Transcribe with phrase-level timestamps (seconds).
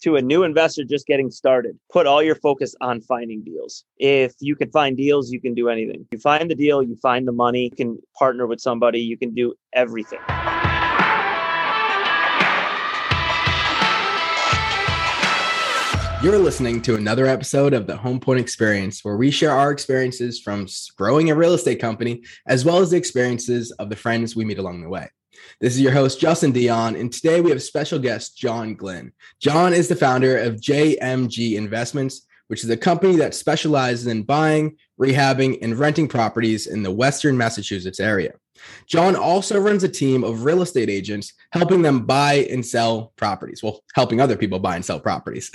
[0.00, 3.84] to a new investor just getting started, put all your focus on finding deals.
[3.98, 6.06] If you can find deals, you can do anything.
[6.10, 9.34] You find the deal, you find the money, you can partner with somebody, you can
[9.34, 10.20] do everything.
[16.22, 20.66] You're listening to another episode of the Homepoint Experience, where we share our experiences from
[20.96, 24.58] growing a real estate company, as well as the experiences of the friends we meet
[24.58, 25.08] along the way.
[25.60, 29.12] This is your host, Justin Dion, and today we have special guest, John Glynn.
[29.40, 34.76] John is the founder of JMG Investments, which is a company that specializes in buying,
[35.00, 38.32] rehabbing, and renting properties in the Western Massachusetts area.
[38.86, 43.62] John also runs a team of real estate agents helping them buy and sell properties.
[43.62, 45.50] Well, helping other people buy and sell properties.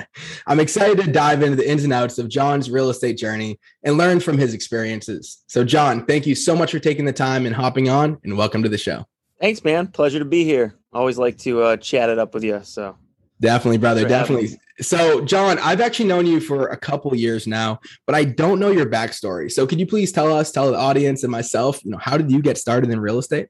[0.46, 3.96] I'm excited to dive into the ins and outs of John's real estate journey and
[3.96, 5.42] learn from his experiences.
[5.46, 8.62] So, John, thank you so much for taking the time and hopping on, and welcome
[8.62, 9.06] to the show.
[9.40, 9.86] Thanks, man.
[9.86, 10.74] Pleasure to be here.
[10.92, 12.60] Always like to uh, chat it up with you.
[12.62, 12.96] So,
[13.40, 14.06] definitely, brother.
[14.06, 14.58] Definitely.
[14.80, 18.70] So, John, I've actually known you for a couple years now, but I don't know
[18.70, 19.50] your backstory.
[19.50, 22.30] So, could you please tell us, tell the audience and myself, you know, how did
[22.30, 23.48] you get started in real estate?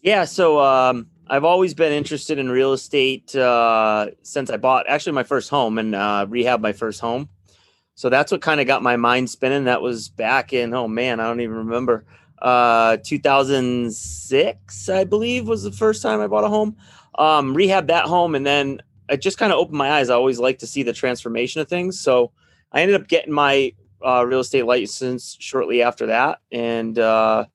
[0.00, 5.12] Yeah, so um, I've always been interested in real estate uh, since I bought actually
[5.12, 7.30] my first home and uh, rehab my first home.
[7.94, 9.64] So that's what kind of got my mind spinning.
[9.64, 12.04] That was back in oh man, I don't even remember.
[12.44, 16.76] Uh, 2006, I believe, was the first time I bought a home.
[17.14, 20.10] Um, rehab that home, and then it just kind of opened my eyes.
[20.10, 21.98] I always like to see the transformation of things.
[21.98, 22.32] So
[22.70, 23.72] I ended up getting my
[24.04, 27.46] uh, real estate license shortly after that, and uh,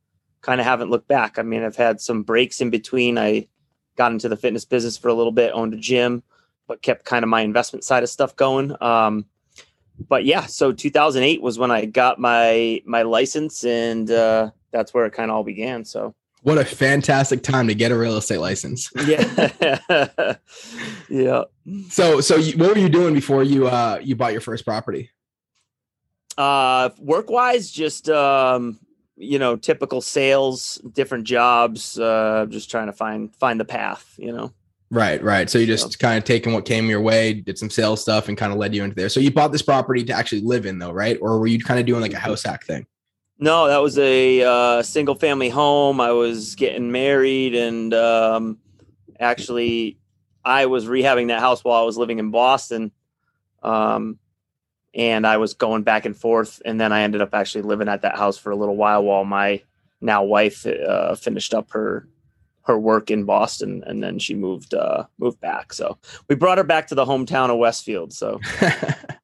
[0.42, 1.38] kind of haven't looked back.
[1.38, 3.20] I mean, I've had some breaks in between.
[3.20, 3.48] I
[3.96, 6.24] got into the fitness business for a little bit, owned a gym,
[6.68, 8.76] but kept kind of my investment side of stuff going.
[8.82, 9.26] Um,
[10.08, 15.06] but yeah, so 2008 was when I got my my license, and uh, that's where
[15.06, 15.86] it kind of all began.
[15.86, 18.90] So what a fantastic time to get a real estate license.
[19.06, 20.36] yeah.
[21.10, 21.44] yeah.
[21.90, 25.10] So, so you, what were you doing before you, uh, you bought your first property?
[26.38, 28.80] Uh, work wise, just, um,
[29.18, 34.32] you know, typical sales, different jobs, uh, just trying to find, find the path, you
[34.32, 34.54] know?
[34.92, 35.50] Right, right.
[35.50, 35.98] So you just so.
[35.98, 38.74] kind of taking what came your way, did some sales stuff and kind of led
[38.74, 39.10] you into there.
[39.10, 41.18] So you bought this property to actually live in though, right?
[41.22, 42.88] Or were you kind of doing like a house hack thing?
[43.40, 46.02] No, that was a uh, single family home.
[46.02, 48.58] I was getting married, and um,
[49.18, 49.98] actually,
[50.44, 52.92] I was rehabbing that house while I was living in Boston.
[53.64, 54.20] Um,
[54.94, 58.02] and I was going back and forth, and then I ended up actually living at
[58.02, 59.62] that house for a little while while my
[60.02, 62.08] now wife uh, finished up her
[62.64, 65.74] her work in Boston, and then she moved uh, moved back.
[65.74, 68.14] So we brought her back to the hometown of Westfield.
[68.14, 68.40] So,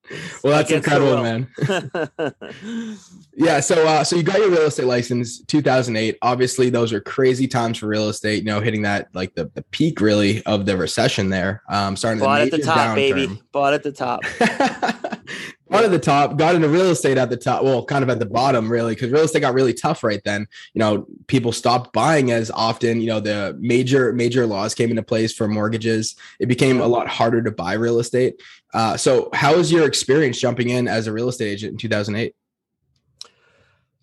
[0.46, 1.48] well, that's incredible, man.
[3.36, 3.60] yeah.
[3.60, 6.20] So, uh, so you got your real estate license 2008.
[6.22, 8.44] Obviously, those are crazy times for real estate.
[8.44, 11.64] You know, hitting that like the, the peak really of the recession there.
[11.68, 12.96] Um, starting bought the at the top, downturn.
[12.96, 13.42] baby.
[13.52, 14.24] Bought at the top.
[15.66, 17.64] one at the top, got into real estate at the top.
[17.64, 20.48] Well, kind of at the bottom, really, because real estate got really tough right then.
[20.74, 23.02] You know, people stopped buying as often.
[23.02, 26.16] You know, the major major laws came into place for mortgages.
[26.40, 28.42] It became a lot harder to buy real estate.
[28.76, 32.36] Uh, so, how was your experience jumping in as a real estate agent in 2008?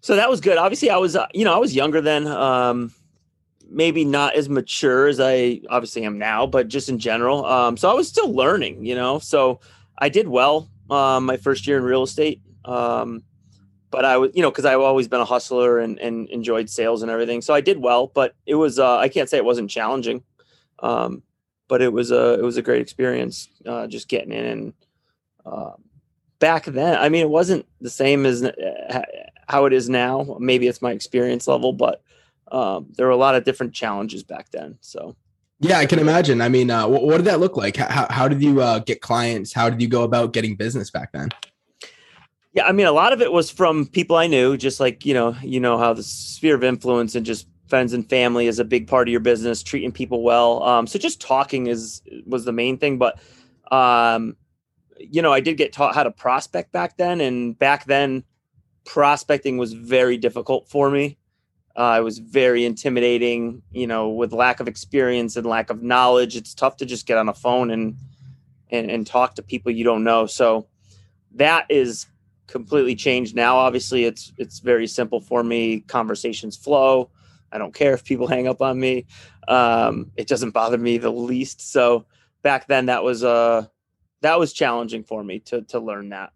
[0.01, 0.57] So that was good.
[0.57, 2.27] Obviously, I was, uh, you know, I was younger then.
[2.27, 2.91] Um,
[3.69, 7.45] maybe not as mature as I obviously am now, but just in general.
[7.45, 9.19] Um, so I was still learning, you know.
[9.19, 9.61] So
[9.99, 12.41] I did well um, my first year in real estate.
[12.65, 13.25] Um,
[13.91, 17.03] but I was, you know, because I've always been a hustler and, and enjoyed sales
[17.03, 17.43] and everything.
[17.43, 20.25] So I did well, but it was, uh, I can't say it wasn't challenging.
[20.79, 21.23] Um,
[21.73, 24.73] but it was a, it was a great experience, uh, just getting in and,
[25.47, 25.71] uh,
[26.39, 29.03] back then, I mean, it wasn't the same as uh,
[29.49, 30.37] how it is now.
[30.39, 32.03] Maybe it's my experience level, but,
[32.51, 34.77] um, there were a lot of different challenges back then.
[34.83, 35.17] So,
[35.61, 36.43] yeah, I can imagine.
[36.43, 37.79] I mean, uh, what, what, did that look like?
[37.79, 39.55] How, how did you uh, get clients?
[39.55, 41.31] How did you go about getting business back then?
[42.53, 45.15] Yeah, I mean, a lot of it was from people I knew, just like you
[45.15, 48.67] know, you know how the sphere of influence and just friends and family is a
[48.67, 50.63] big part of your business, treating people well.
[50.63, 53.19] Um, so just talking is was the main thing, but
[53.71, 54.37] um,
[54.99, 58.25] you know, I did get taught how to prospect back then, and back then,
[58.85, 61.17] prospecting was very difficult for me.
[61.75, 66.37] Uh, it was very intimidating, you know, with lack of experience and lack of knowledge.
[66.37, 67.97] It's tough to just get on a phone and,
[68.71, 70.27] and, and talk to people you don't know.
[70.27, 70.67] So
[71.37, 72.05] that is
[72.49, 73.57] completely changed now.
[73.57, 75.81] Obviously, it's it's very simple for me.
[75.81, 77.09] Conversations flow.
[77.53, 79.07] I don't care if people hang up on me.
[79.47, 81.73] Um, it doesn't bother me the least.
[81.73, 82.07] So
[82.43, 83.67] back then, that was uh
[84.23, 86.33] that was challenging for me to to learn that.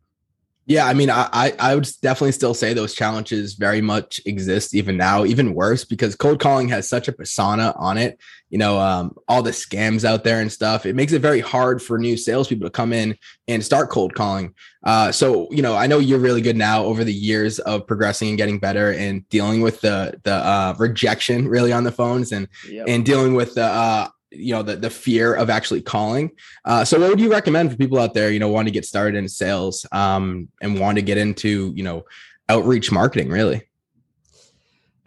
[0.68, 4.96] Yeah, I mean, I I would definitely still say those challenges very much exist even
[4.96, 8.18] now, even worse because cold calling has such a persona on it.
[8.50, 10.84] You know, um, all the scams out there and stuff.
[10.84, 13.16] It makes it very hard for new salespeople to come in
[13.46, 14.54] and start cold calling.
[14.82, 18.30] Uh, so you know, I know you're really good now over the years of progressing
[18.30, 22.48] and getting better and dealing with the the uh, rejection really on the phones and
[22.68, 22.86] yep.
[22.88, 26.30] and dealing with the uh, you know the the fear of actually calling.
[26.64, 28.84] Uh, so what would you recommend for people out there you know want to get
[28.84, 32.04] started in sales um, and want to get into you know
[32.48, 33.62] outreach marketing really?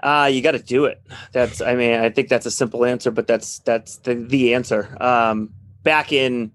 [0.01, 1.01] Uh you got to do it.
[1.33, 4.95] That's i mean i think that's a simple answer but that's that's the, the answer.
[5.01, 6.51] Um back in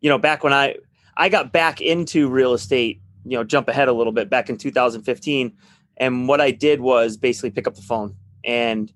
[0.00, 0.74] you know back when i
[1.16, 4.56] i got back into real estate you know jump ahead a little bit back in
[4.56, 5.52] 2015
[5.96, 8.14] and what i did was basically pick up the phone
[8.44, 8.92] and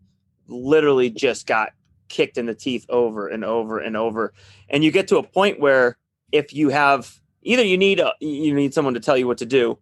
[0.49, 1.73] literally just got
[2.11, 4.35] kicked in the teeth over and over and over.
[4.69, 5.97] And you get to a point where
[6.33, 9.47] if you have either you need a, you need someone to tell you what to
[9.47, 9.79] do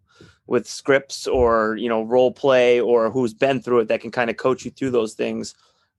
[0.47, 4.31] with scripts or you know role play or who's been through it that can kind
[4.31, 5.55] of coach you through those things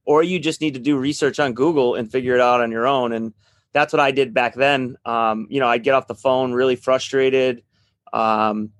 [0.05, 2.87] or you just need to do research on google and figure it out on your
[2.87, 3.11] own.
[3.11, 3.33] And
[3.73, 4.97] that's what i did back then.
[5.05, 7.63] Um, you know i'd get off the phone really frustrated
[8.13, 8.71] um,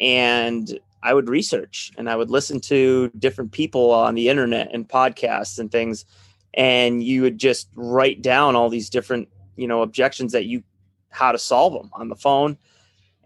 [0.00, 4.88] and i would research and i would listen to different people on the internet and
[4.88, 6.04] podcasts and things
[6.54, 10.62] and you would just write down all these different you know objections that you
[11.10, 12.56] how to solve them on the phone.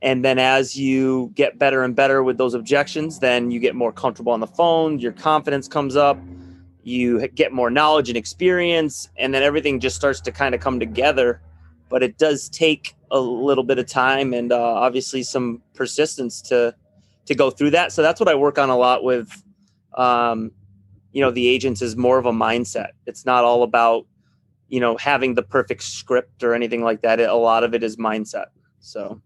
[0.03, 3.93] And then as you get better and better with those objections then you get more
[3.93, 6.19] comfortable on the phone your confidence comes up
[6.87, 10.79] you get more knowledge and experience and then everything just starts to kind of come
[10.79, 11.41] together.
[11.89, 16.75] But it does take a little bit of time and uh, obviously some persistence to
[17.27, 17.91] to go through that.
[17.91, 19.29] So that's what i work on a lot with
[19.95, 20.53] um,
[21.17, 24.07] you know the agents is more of a mindset it's not all about
[24.69, 27.83] you know having the perfect script or anything like that it, a lot of it
[27.83, 28.47] is mindset
[28.81, 29.21] so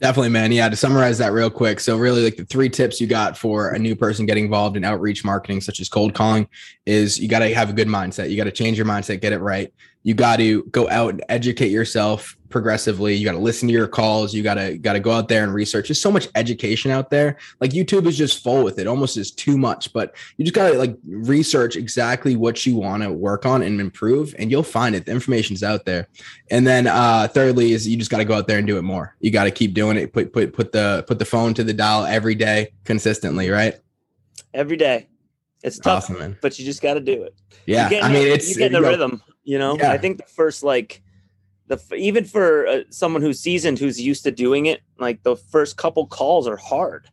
[0.00, 0.50] Definitely, man.
[0.50, 1.78] Yeah, to summarize that real quick.
[1.78, 4.82] So, really, like the three tips you got for a new person getting involved in
[4.82, 6.48] outreach marketing, such as cold calling,
[6.86, 8.28] is you got to have a good mindset.
[8.28, 9.72] You got to change your mindset, get it right.
[10.02, 13.14] You got to go out and educate yourself progressively.
[13.14, 14.34] You got to listen to your calls.
[14.34, 15.88] You got to got to go out there and research.
[15.88, 17.38] There's so much education out there.
[17.60, 18.86] Like YouTube is just full with it.
[18.86, 23.02] Almost is too much, but you just got to like research exactly what you want
[23.02, 25.06] to work on and improve, and you'll find it.
[25.06, 26.08] The information's out there.
[26.50, 28.82] And then uh, thirdly is you just got to go out there and do it
[28.82, 29.16] more.
[29.20, 30.12] You got to keep doing it.
[30.12, 33.78] Put put put the put the phone to the dial every day consistently, right?
[34.54, 35.08] Every day.
[35.64, 37.34] It's tough, awesome, but you just got to do it.
[37.66, 39.22] Yeah, I mean, it's you get in the rhythm.
[39.44, 39.92] You know, yeah.
[39.92, 41.02] I think the first like
[41.68, 45.76] the even for uh, someone who's seasoned, who's used to doing it, like the first
[45.76, 47.08] couple calls are hard,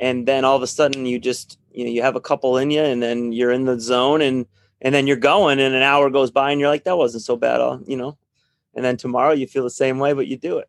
[0.00, 2.70] and then all of a sudden you just you know you have a couple in
[2.70, 4.46] you, and then you're in the zone, and
[4.80, 7.36] and then you're going, and an hour goes by, and you're like, that wasn't so
[7.36, 8.18] bad, all you know,
[8.74, 10.68] and then tomorrow you feel the same way, but you do it.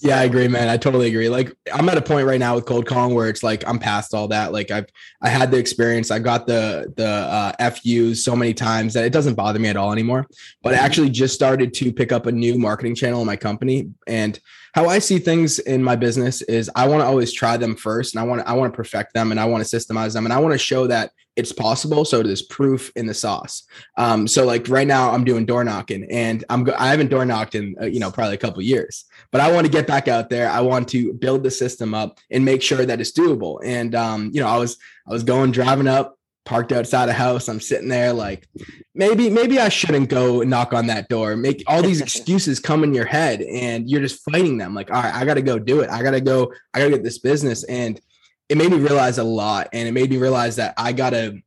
[0.00, 0.68] Yeah, I agree, man.
[0.68, 1.28] I totally agree.
[1.28, 4.12] Like I'm at a point right now with cold calling where it's like I'm past
[4.12, 4.52] all that.
[4.52, 4.86] Like I've
[5.22, 6.10] I had the experience.
[6.10, 9.76] I got the the uh, FUs so many times that it doesn't bother me at
[9.76, 10.26] all anymore.
[10.62, 13.90] But I actually just started to pick up a new marketing channel in my company
[14.06, 14.38] and
[14.74, 18.14] how I see things in my business is I want to always try them first
[18.14, 20.26] and I want to I want to perfect them and I want to systemize them
[20.26, 22.04] and I want to show that it's possible.
[22.04, 23.64] So there's proof in the sauce.
[23.96, 27.54] Um, so like right now I'm doing door knocking and I'm I haven't door knocked
[27.54, 29.04] in uh, you know probably a couple years,
[29.34, 30.48] but I want to get back out there.
[30.48, 33.58] I want to build the system up and make sure that it's doable.
[33.64, 34.78] And um, you know I was
[35.08, 37.48] I was going driving up parked outside a house.
[37.48, 38.46] I'm sitting there like
[38.94, 41.34] maybe maybe I shouldn't go knock on that door.
[41.34, 45.02] Make all these excuses come in your head and you're just fighting them like all
[45.02, 45.90] right, I got to go do it.
[45.90, 48.00] I got to go I got to get this business and
[48.48, 51.40] it made me realize a lot and it made me realize that I got to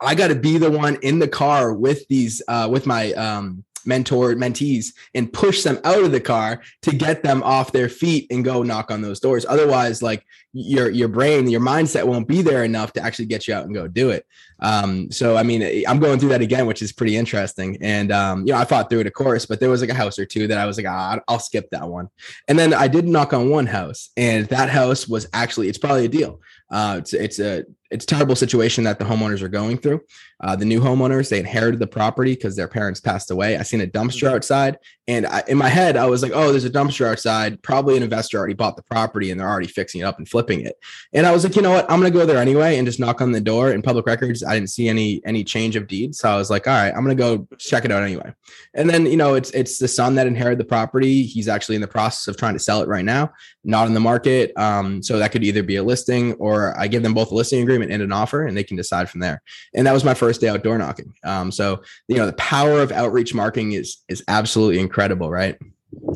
[0.00, 3.64] I got to be the one in the car with these uh with my um
[3.86, 8.26] mentor mentees and push them out of the car to get them off their feet
[8.30, 9.46] and go knock on those doors.
[9.48, 13.54] Otherwise like your your brain your mindset won't be there enough to actually get you
[13.54, 14.26] out and go do it.
[14.60, 17.78] Um so i mean i'm going through that again which is pretty interesting.
[17.80, 19.94] And um you know i fought through it of course but there was like a
[19.94, 22.08] house or two that i was like ah, i'll skip that one.
[22.48, 26.06] And then i did knock on one house and that house was actually it's probably
[26.06, 26.40] a deal.
[26.70, 30.00] Uh, it's it's a it's a terrible situation that the homeowners are going through.
[30.40, 33.56] Uh, the new homeowners they inherited the property because their parents passed away.
[33.56, 34.36] I seen a dumpster mm-hmm.
[34.36, 34.78] outside,
[35.08, 37.60] and I, in my head I was like, "Oh, there's a dumpster outside.
[37.62, 40.60] Probably an investor already bought the property and they're already fixing it up and flipping
[40.60, 40.76] it."
[41.12, 41.90] And I was like, "You know what?
[41.90, 44.54] I'm gonna go there anyway and just knock on the door." In public records, I
[44.54, 47.14] didn't see any any change of deeds, so I was like, "All right, I'm gonna
[47.14, 48.32] go check it out anyway."
[48.74, 51.22] And then you know, it's it's the son that inherited the property.
[51.22, 53.32] He's actually in the process of trying to sell it right now,
[53.64, 54.52] not in the market.
[54.56, 57.62] Um, so that could either be a listing or I give them both a listing
[57.62, 59.42] agreement and an offer, and they can decide from there.
[59.74, 61.12] And that was my first day out door knocking.
[61.24, 65.58] Um, so you know, the power of outreach marketing is is absolutely incredible, right?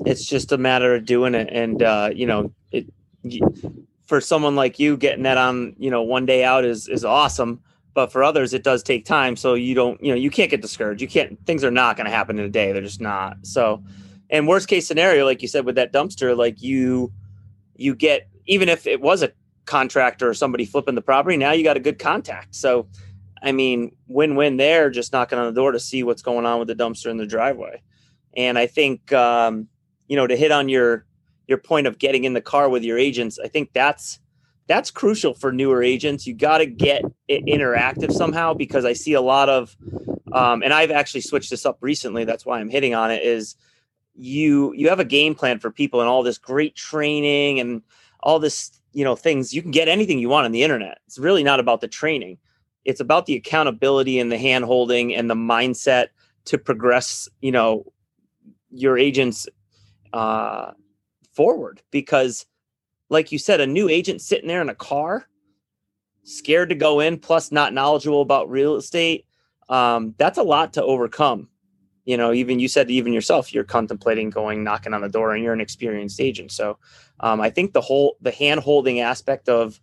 [0.04, 2.86] It's just a matter of doing it, and uh, you know, it
[4.06, 7.60] for someone like you getting that on you know one day out is is awesome
[7.94, 10.60] but for others it does take time so you don't you know you can't get
[10.60, 13.36] discouraged you can't things are not going to happen in a day they're just not
[13.42, 13.82] so
[14.28, 17.12] and worst case scenario like you said with that dumpster like you
[17.76, 19.32] you get even if it was a
[19.64, 22.86] contractor or somebody flipping the property now you got a good contact so
[23.42, 26.68] i mean win-win there just knocking on the door to see what's going on with
[26.68, 27.80] the dumpster in the driveway
[28.36, 29.68] and i think um
[30.08, 31.06] you know to hit on your
[31.46, 34.18] your point of getting in the car with your agents i think that's
[34.66, 36.26] that's crucial for newer agents.
[36.26, 39.76] You got to get it interactive somehow because I see a lot of,
[40.32, 42.24] um, and I've actually switched this up recently.
[42.24, 43.22] That's why I'm hitting on it.
[43.22, 43.56] Is
[44.14, 47.82] you you have a game plan for people and all this great training and
[48.20, 49.52] all this you know things.
[49.52, 50.98] You can get anything you want on the internet.
[51.06, 52.38] It's really not about the training.
[52.84, 56.08] It's about the accountability and the hand holding and the mindset
[56.46, 57.28] to progress.
[57.40, 57.92] You know,
[58.70, 59.48] your agents
[60.12, 60.72] uh,
[61.32, 62.46] forward because
[63.12, 65.28] like you said, a new agent sitting there in a car,
[66.24, 69.26] scared to go in, plus not knowledgeable about real estate,
[69.68, 71.48] um, that's a lot to overcome.
[72.04, 75.42] You know, even you said even yourself, you're contemplating going knocking on the door, and
[75.42, 76.50] you're an experienced agent.
[76.50, 76.78] So,
[77.20, 79.80] um, I think the whole the hand holding aspect of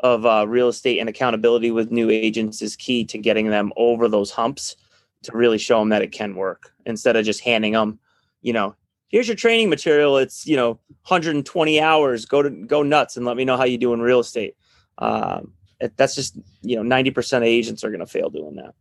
[0.00, 4.08] of uh, real estate and accountability with new agents is key to getting them over
[4.08, 4.76] those humps
[5.22, 7.98] to really show them that it can work instead of just handing them,
[8.42, 8.74] you know,
[9.08, 10.18] here's your training material.
[10.18, 10.70] It's you know
[11.06, 12.26] 120 hours.
[12.26, 14.56] Go to go nuts and let me know how you do in real estate.
[14.98, 15.52] Um,
[15.96, 18.74] that's just you know 90% of agents are going to fail doing that.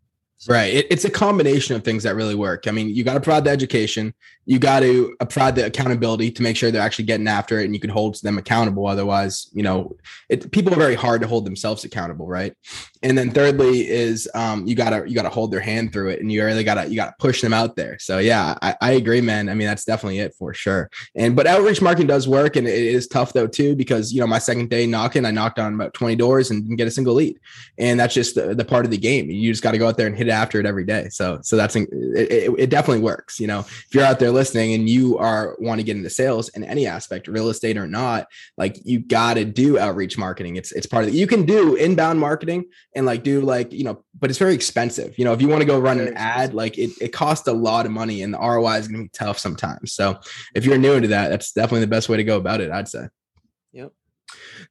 [0.47, 0.73] Right.
[0.73, 2.67] It, it's a combination of things that really work.
[2.67, 4.13] I mean, you got to provide the education,
[4.45, 7.73] you got to provide the accountability to make sure they're actually getting after it, and
[7.73, 8.85] you can hold them accountable.
[8.88, 9.95] Otherwise, you know,
[10.27, 12.53] it, people are very hard to hold themselves accountable, right?
[13.01, 16.31] And then thirdly is um, you gotta you gotta hold their hand through it, and
[16.31, 17.97] you really gotta you gotta push them out there.
[18.00, 19.47] So yeah, I, I agree, man.
[19.47, 20.89] I mean, that's definitely it for sure.
[21.15, 24.27] And but outreach marketing does work, and it is tough though too because you know
[24.27, 27.13] my second day knocking, I knocked on about 20 doors and didn't get a single
[27.13, 27.39] lead,
[27.77, 29.29] and that's just the, the part of the game.
[29.29, 31.07] You just got to go out there and hit it after it every day.
[31.09, 33.39] So so that's it, it, it, definitely works.
[33.39, 36.49] You know, if you're out there listening and you are want to get into sales
[36.49, 40.57] in any aspect, real estate or not, like you got to do outreach marketing.
[40.57, 41.15] It's it's part of it.
[41.15, 45.17] You can do inbound marketing and like do like you know, but it's very expensive.
[45.17, 47.53] You know, if you want to go run an ad, like it it costs a
[47.53, 49.93] lot of money and the ROI is going to be tough sometimes.
[49.93, 50.19] So
[50.55, 52.71] if you're new into that, that's definitely the best way to go about it.
[52.71, 53.07] I'd say.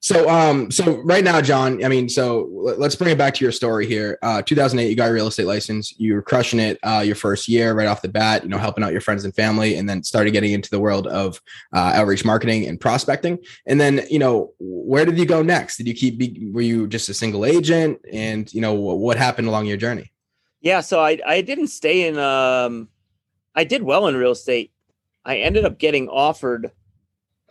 [0.03, 3.53] So, um, so right now, John, I mean, so let's bring it back to your
[3.53, 4.19] story here.
[4.21, 5.95] Uh, 2008, you got a real estate license.
[5.97, 8.43] You were crushing it uh, your first year right off the bat.
[8.43, 11.07] You know, helping out your friends and family, and then started getting into the world
[11.07, 11.41] of
[11.73, 13.39] uh, outreach marketing and prospecting.
[13.67, 15.77] And then, you know, where did you go next?
[15.77, 16.53] Did you keep?
[16.53, 18.01] Were you just a single agent?
[18.13, 20.13] And you know, what happened along your journey?
[20.61, 22.19] Yeah, so I I didn't stay in.
[22.19, 22.89] Um,
[23.55, 24.73] I did well in real estate.
[25.25, 26.73] I ended up getting offered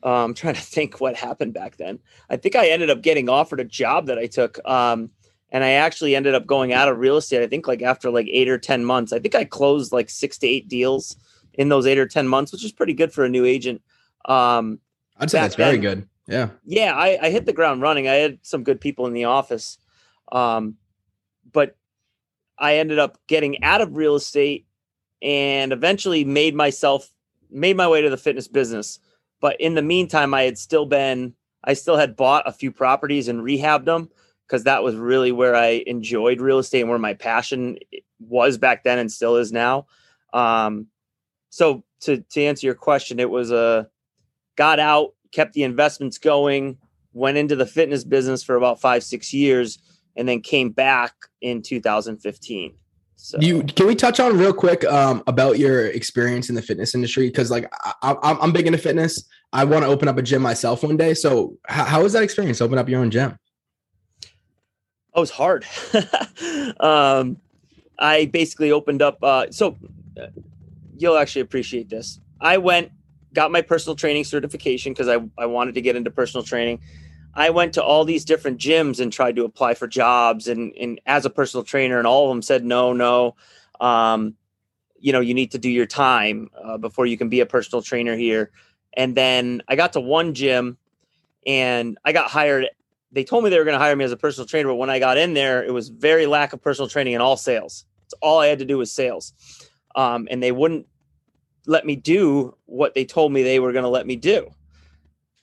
[0.03, 1.99] um, I'm trying to think what happened back then.
[2.29, 4.59] I think I ended up getting offered a job that I took.
[4.67, 5.11] Um,
[5.51, 7.43] and I actually ended up going out of real estate.
[7.43, 10.37] I think like after like eight or 10 months, I think I closed like six
[10.39, 11.17] to eight deals
[11.53, 13.81] in those eight or 10 months, which is pretty good for a new agent.
[14.25, 14.79] Um,
[15.17, 16.07] I'd say that's very good.
[16.27, 16.49] Yeah.
[16.65, 16.93] Yeah.
[16.95, 18.07] I, I, hit the ground running.
[18.07, 19.77] I had some good people in the office.
[20.31, 20.77] Um,
[21.51, 21.75] but
[22.57, 24.67] I ended up getting out of real estate
[25.21, 27.11] and eventually made myself,
[27.49, 28.99] made my way to the fitness business.
[29.41, 31.33] But in the meantime, I had still been,
[31.63, 34.09] I still had bought a few properties and rehabbed them
[34.47, 37.77] because that was really where I enjoyed real estate and where my passion
[38.19, 39.87] was back then and still is now.
[40.31, 40.87] Um,
[41.49, 43.89] so to to answer your question, it was a
[44.55, 46.77] got out, kept the investments going,
[47.13, 49.79] went into the fitness business for about five six years,
[50.15, 52.75] and then came back in 2015.
[53.23, 56.95] So you can we touch on real quick um, about your experience in the fitness
[56.95, 59.23] industry because like I, am big into fitness.
[59.53, 61.13] I want to open up a gym myself one day.
[61.13, 62.61] So how, how was that experience?
[62.61, 63.37] Open up your own gym.
[65.13, 65.65] Oh, it was hard.
[66.79, 67.37] um,
[67.99, 69.23] I basically opened up.
[69.23, 69.77] Uh, so
[70.19, 70.27] uh,
[70.97, 72.19] you'll actually appreciate this.
[72.39, 72.91] I went,
[73.33, 76.79] got my personal training certification because I, I wanted to get into personal training.
[77.33, 80.99] I went to all these different gyms and tried to apply for jobs and, and
[81.05, 83.35] as a personal trainer, and all of them said, no, no.
[83.79, 84.35] Um,
[84.99, 87.81] you know, you need to do your time uh, before you can be a personal
[87.81, 88.51] trainer here.
[88.93, 90.77] And then I got to one gym
[91.47, 92.67] and I got hired.
[93.11, 94.89] They told me they were going to hire me as a personal trainer, but when
[94.89, 97.85] I got in there, it was very lack of personal training and all sales.
[98.07, 99.33] So all I had to do was sales.
[99.95, 100.85] Um, and they wouldn't
[101.65, 104.49] let me do what they told me they were going to let me do.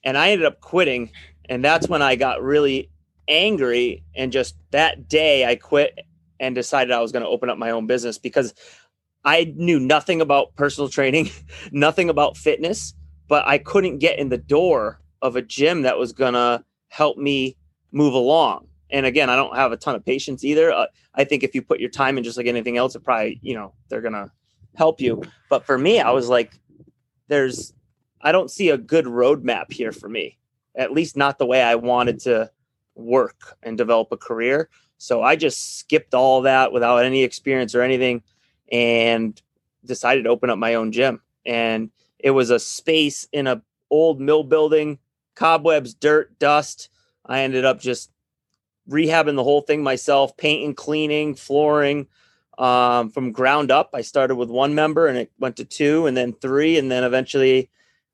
[0.05, 1.11] And I ended up quitting
[1.49, 2.91] and that's when I got really
[3.29, 4.05] angry.
[4.15, 5.99] And just that day, I quit
[6.41, 8.55] and decided I was going to open up my own business because
[9.25, 11.31] I knew nothing about personal training,
[11.73, 12.95] nothing about fitness,
[13.29, 17.57] but I couldn't get in the door of a gym that was gonna help me
[17.93, 18.69] move along.
[18.91, 20.73] And again, I don't have a ton of patience either.
[20.73, 23.39] Uh, I think if you put your time in just like anything else, it probably,
[23.43, 24.33] you know, they're gonna
[24.77, 25.23] help you.
[25.51, 26.59] But for me, I was like,
[27.29, 27.75] there's
[28.23, 30.39] I don't see a good roadmap here for me.
[30.75, 32.51] At least not the way I wanted to
[32.95, 34.69] work and develop a career.
[34.99, 38.23] So I just skipped all that without any experience or anything
[38.71, 39.41] and
[39.85, 41.23] decided to open up my own gym.
[41.47, 44.99] And it was a space in a old mill building,
[45.35, 46.91] cobwebs, dirt, dust.
[47.25, 48.11] I ended up just
[48.91, 52.07] rehabbing the whole thing myself, painting, cleaning, flooring,
[52.59, 53.91] um, from ground up.
[53.95, 56.77] I started with one member and it went to two and then three.
[56.77, 57.71] And then eventually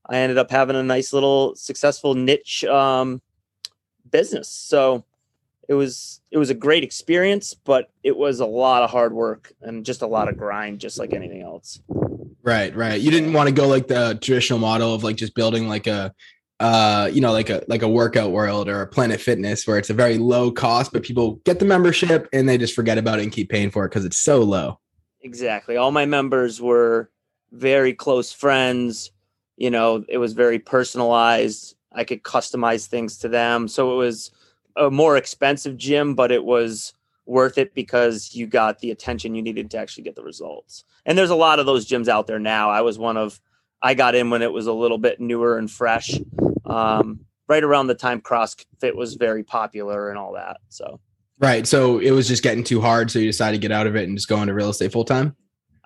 [0.06, 3.23] I ended up having a nice little successful niche um,
[4.11, 4.49] business.
[4.49, 5.04] So
[5.68, 9.52] it was it was a great experience, but it was a lot of hard work
[9.62, 11.80] and just a lot of grind, just like anything else.
[12.42, 13.00] Right, right.
[13.00, 16.14] You didn't want to go like the traditional model of like just building like a
[16.61, 19.90] uh you know like a like a workout world or a planet fitness where it's
[19.90, 23.25] a very low cost but people get the membership and they just forget about it
[23.25, 24.78] and keep paying for it because it's so low
[25.20, 27.11] exactly all my members were
[27.50, 29.11] very close friends
[29.56, 34.30] you know it was very personalized i could customize things to them so it was
[34.76, 36.92] a more expensive gym but it was
[37.26, 41.16] worth it because you got the attention you needed to actually get the results and
[41.16, 43.40] there's a lot of those gyms out there now i was one of
[43.84, 46.18] I got in when it was a little bit newer and fresh,
[46.64, 50.56] um, right around the time CrossFit was very popular and all that.
[50.70, 51.00] So,
[51.38, 51.66] right.
[51.66, 53.11] So it was just getting too hard.
[53.11, 55.04] So you decided to get out of it and just go into real estate full
[55.04, 55.37] time.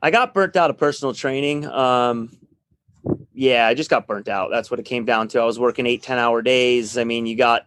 [0.01, 1.67] I got burnt out of personal training.
[1.67, 2.31] Um,
[3.33, 4.51] yeah, I just got burnt out.
[4.51, 5.41] That's what it came down to.
[5.41, 6.99] I was working eight, 10 hour days.
[6.99, 7.67] I mean, you got,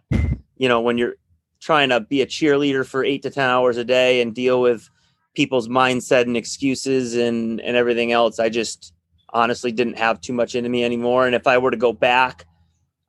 [0.56, 1.14] you know, when you're
[1.60, 4.88] trying to be a cheerleader for eight to 10 hours a day and deal with
[5.34, 8.92] people's mindset and excuses and, and everything else, I just,
[9.32, 11.26] honestly didn't have too much into me anymore.
[11.26, 12.46] And if I were to go back,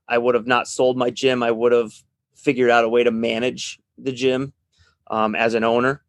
[0.07, 1.43] I would have not sold my gym.
[1.43, 1.91] I would have
[2.35, 4.53] figured out a way to manage the gym
[5.07, 6.03] um, as an owner.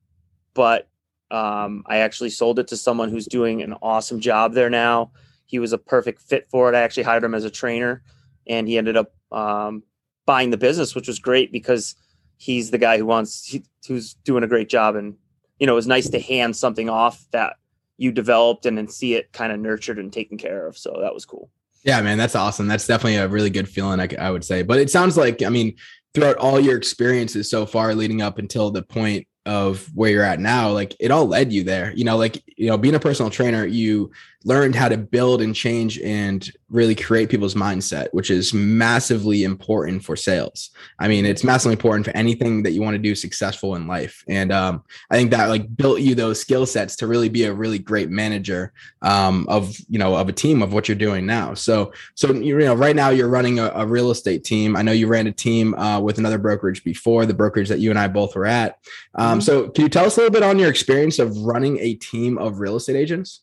[0.54, 0.88] But
[1.30, 5.12] um, I actually sold it to someone who's doing an awesome job there now.
[5.54, 6.74] He was a perfect fit for it.
[6.74, 8.02] I actually hired him as a trainer,
[8.44, 9.84] and he ended up um,
[10.26, 11.94] buying the business, which was great because
[12.38, 14.96] he's the guy who wants he, who's doing a great job.
[14.96, 15.14] And
[15.60, 17.54] you know, it was nice to hand something off that
[17.98, 20.76] you developed and then see it kind of nurtured and taken care of.
[20.76, 21.50] So that was cool.
[21.84, 22.66] Yeah, man, that's awesome.
[22.66, 24.62] That's definitely a really good feeling, I, I would say.
[24.62, 25.76] But it sounds like, I mean,
[26.14, 30.40] throughout all your experiences so far leading up until the point of where you're at
[30.40, 33.30] now like it all led you there you know like you know being a personal
[33.30, 34.10] trainer you
[34.44, 40.02] learned how to build and change and really create people's mindset which is massively important
[40.02, 40.70] for sales.
[40.98, 44.24] I mean it's massively important for anything that you want to do successful in life.
[44.28, 47.52] And um, i think that like built you those skill sets to really be a
[47.52, 51.54] really great manager um, of you know of a team of what you're doing now.
[51.54, 54.76] So so you know right now you're running a, a real estate team.
[54.76, 57.90] I know you ran a team uh, with another brokerage before the brokerage that you
[57.90, 58.78] and i both were at.
[59.14, 61.78] Um, um, so can you tell us a little bit on your experience of running
[61.80, 63.40] a team of real estate agents?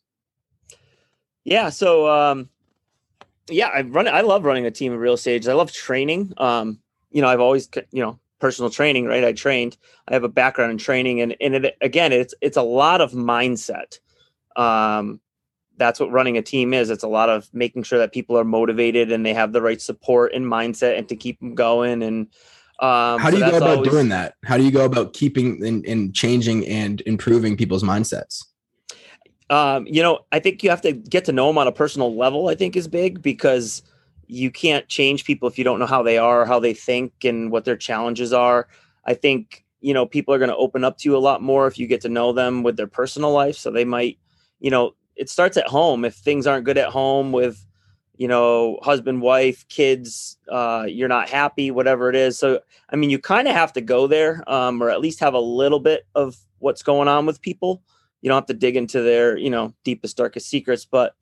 [1.44, 1.70] Yeah.
[1.70, 2.50] So, um,
[3.50, 5.48] yeah, I run, I love running a team of real estate.
[5.48, 6.34] I love training.
[6.38, 6.80] Um,
[7.12, 9.24] you know, I've always, you know, personal training, right?
[9.24, 9.78] I trained,
[10.08, 13.12] I have a background in training and, and it, again, it's, it's a lot of
[13.12, 14.00] mindset.
[14.56, 15.20] Um,
[15.78, 16.90] that's what running a team is.
[16.90, 19.82] It's a lot of making sure that people are motivated and they have the right
[19.82, 22.04] support and mindset and to keep them going.
[22.04, 22.28] And,
[22.80, 24.36] um, How do you so go about always, doing that?
[24.46, 28.46] How do you go about keeping and, and changing and improving people's mindsets?
[29.52, 32.16] Um, you know, I think you have to get to know them on a personal
[32.16, 32.48] level.
[32.48, 33.84] I think is big because
[34.28, 37.52] you can't change people if you don't know how they are, how they think, and
[37.52, 38.68] what their challenges are.
[39.06, 41.68] I think you know people are going to open up to you a lot more
[41.68, 43.58] if you get to know them with their personal life.
[43.58, 44.18] So they might,
[44.60, 46.06] you know, it starts at home.
[46.06, 47.66] If things aren't good at home with
[48.22, 52.38] you know, husband, wife, kids, uh, you're not happy, whatever it is.
[52.38, 52.60] So,
[52.92, 55.40] I mean, you kind of have to go there, um, or at least have a
[55.40, 57.82] little bit of what's going on with people.
[58.22, 61.16] You don't have to dig into their, you know, deepest, darkest secrets, but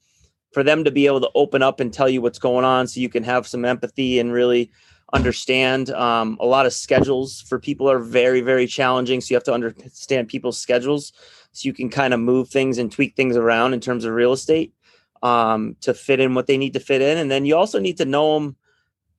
[0.52, 3.00] for them to be able to open up and tell you what's going on so
[3.00, 4.72] you can have some empathy and really
[5.14, 5.90] understand.
[5.92, 9.22] Um, a lot of schedules for people are very, very challenging.
[9.22, 11.14] So you have to understand people's schedules
[11.52, 14.34] so you can kind of move things and tweak things around in terms of real
[14.34, 14.74] estate
[15.22, 17.18] um, to fit in what they need to fit in.
[17.18, 18.56] And then you also need to know them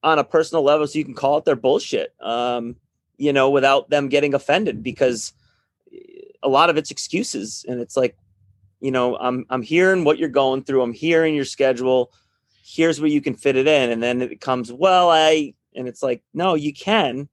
[0.03, 2.77] on a personal level so you can call it their bullshit, um,
[3.19, 5.33] you know, without them getting offended because
[6.43, 7.65] a lot of it's excuses.
[7.69, 8.17] And it's like,
[8.81, 10.83] you know, I'm, I'm hearing what you're going through.
[10.83, 12.13] I'm hearing your schedule.
[12.65, 13.91] Here's where you can fit it in.
[13.91, 17.29] And then it comes, well, I, and it's like, no, you can,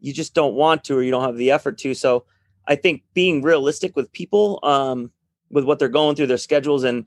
[0.00, 1.94] you just don't want to, or you don't have the effort to.
[1.94, 2.24] So
[2.66, 5.10] I think being realistic with people, um,
[5.50, 7.06] with what they're going through their schedules and,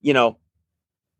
[0.00, 0.38] you know,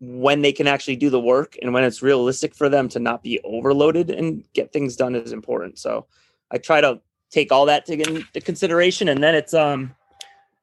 [0.00, 3.22] when they can actually do the work and when it's realistic for them to not
[3.22, 5.78] be overloaded and get things done is important.
[5.78, 6.06] So
[6.50, 9.94] I try to take all that into consideration and then it's um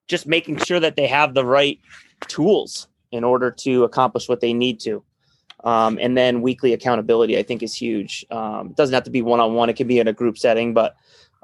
[0.08, 1.80] just making sure that they have the right
[2.28, 5.04] tools in order to accomplish what they need to.
[5.64, 8.26] Um, and then weekly accountability, I think, is huge.
[8.32, 10.38] Um, it doesn't have to be one on one; it can be in a group
[10.38, 10.96] setting, but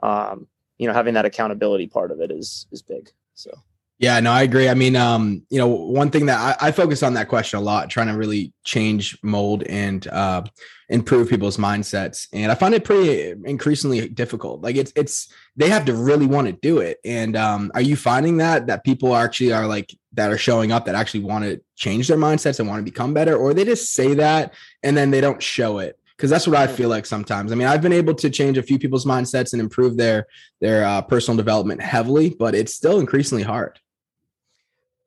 [0.01, 3.11] um, you know, having that accountability part of it is is big.
[3.35, 3.51] So
[3.99, 4.69] yeah, no, I agree.
[4.69, 7.63] I mean, um, you know, one thing that I, I, focus on that question a
[7.63, 10.43] lot, trying to really change, mold, and uh,
[10.89, 14.61] improve people's mindsets, and I find it pretty increasingly difficult.
[14.61, 16.99] Like it's it's they have to really want to do it.
[17.03, 20.85] And um, are you finding that that people actually are like that are showing up
[20.85, 23.93] that actually want to change their mindsets and want to become better, or they just
[23.93, 25.97] say that and then they don't show it?
[26.15, 27.51] because that's what I feel like sometimes.
[27.51, 30.25] I mean, I've been able to change a few people's mindsets and improve their
[30.61, 33.79] their uh, personal development heavily, but it's still increasingly hard.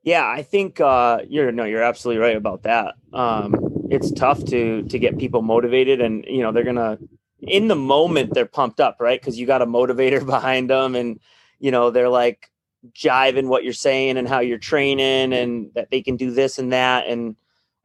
[0.03, 2.95] Yeah, I think uh, you're no, you're absolutely right about that.
[3.13, 3.55] Um,
[3.91, 6.99] it's tough to to get people motivated, and you know they're gonna
[7.41, 9.21] in the moment they're pumped up, right?
[9.21, 11.21] Because you got a motivator behind them, and
[11.59, 12.51] you know they're like
[12.93, 16.73] jiving what you're saying and how you're training, and that they can do this and
[16.73, 17.37] that, and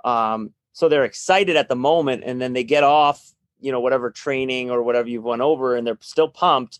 [0.05, 4.09] um, so they're excited at the moment, and then they get off, you know, whatever
[4.09, 6.79] training or whatever you've went over, and they're still pumped,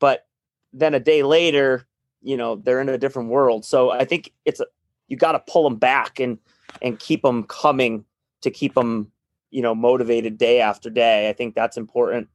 [0.00, 0.26] but
[0.74, 1.86] then a day later
[2.22, 3.64] you know they're in a different world.
[3.64, 4.66] So i think it's a,
[5.08, 6.38] you got to pull them back and
[6.82, 8.04] and keep them coming
[8.42, 9.10] to keep them
[9.50, 11.28] you know motivated day after day.
[11.28, 12.28] I think that's important.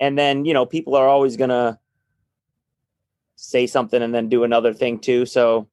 [0.00, 1.78] And then you know people are always going to
[3.36, 5.26] say something and then do another thing too.
[5.26, 5.68] So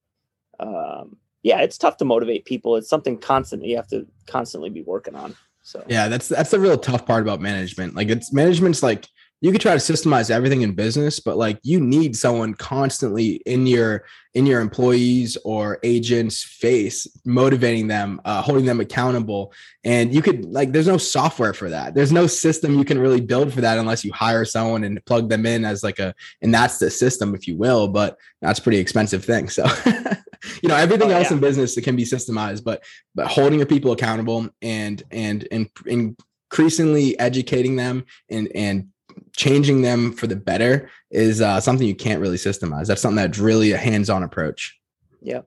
[0.60, 2.76] um yeah it's tough to motivate people.
[2.76, 5.36] It's something constant you have to constantly be working on.
[5.64, 7.96] So yeah that's that's the real tough part about management.
[7.96, 9.08] Like it's management's like
[9.44, 13.68] you could try to systemize everything in business but like you need someone constantly in
[13.68, 14.04] your
[14.34, 19.54] in your employees or agents face motivating them uh, holding them accountable.
[19.84, 21.94] And you could like there's no software for that.
[21.94, 25.30] There's no system you can really build for that unless you hire someone and plug
[25.30, 28.80] them in as like a and that's the system if you will but that's pretty
[28.80, 29.50] expensive thing.
[29.50, 29.66] So
[30.62, 31.36] you know everything oh, else yeah.
[31.36, 35.70] in business that can be systemized but but holding your people accountable and and and,
[35.86, 36.18] and
[36.52, 38.90] increasingly educating them and and
[39.36, 42.88] changing them for the better is uh, something you can't really systemize.
[42.88, 44.80] That's something that's really a hands-on approach.
[45.22, 45.42] Yeah.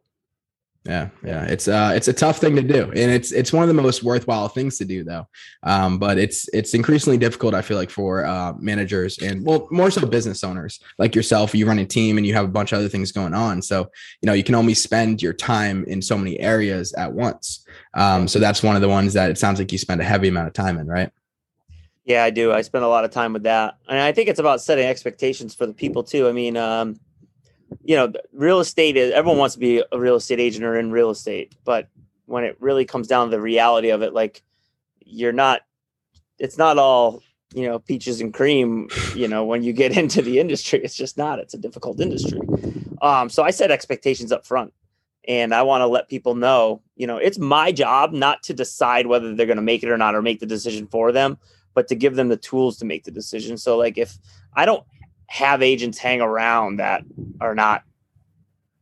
[0.86, 3.68] Yeah, yeah, it's uh, it's a tough thing to do, and it's it's one of
[3.68, 5.26] the most worthwhile things to do, though.
[5.64, 9.90] Um, but it's it's increasingly difficult, I feel like, for uh, managers and well, more
[9.90, 11.56] so business owners like yourself.
[11.56, 13.90] You run a team and you have a bunch of other things going on, so
[14.22, 17.66] you know you can only spend your time in so many areas at once.
[17.94, 20.28] Um, so that's one of the ones that it sounds like you spend a heavy
[20.28, 21.10] amount of time in, right?
[22.06, 22.52] Yeah, I do.
[22.52, 23.78] I spend a lot of time with that.
[23.88, 26.28] And I think it's about setting expectations for the people too.
[26.28, 27.00] I mean, um,
[27.84, 30.92] you know, real estate is everyone wants to be a real estate agent or in
[30.92, 31.88] real estate, but
[32.26, 34.44] when it really comes down to the reality of it, like
[35.04, 35.62] you're not,
[36.38, 40.38] it's not all, you know, peaches and cream, you know, when you get into the
[40.38, 42.40] industry, it's just not, it's a difficult industry.
[43.02, 44.72] Um, so I set expectations up front
[45.26, 49.08] and I want to let people know, you know, it's my job not to decide
[49.08, 51.38] whether they're going to make it or not or make the decision for them
[51.76, 53.58] but to give them the tools to make the decision.
[53.58, 54.16] So like if
[54.54, 54.82] I don't
[55.26, 57.04] have agents hang around that
[57.38, 57.82] are not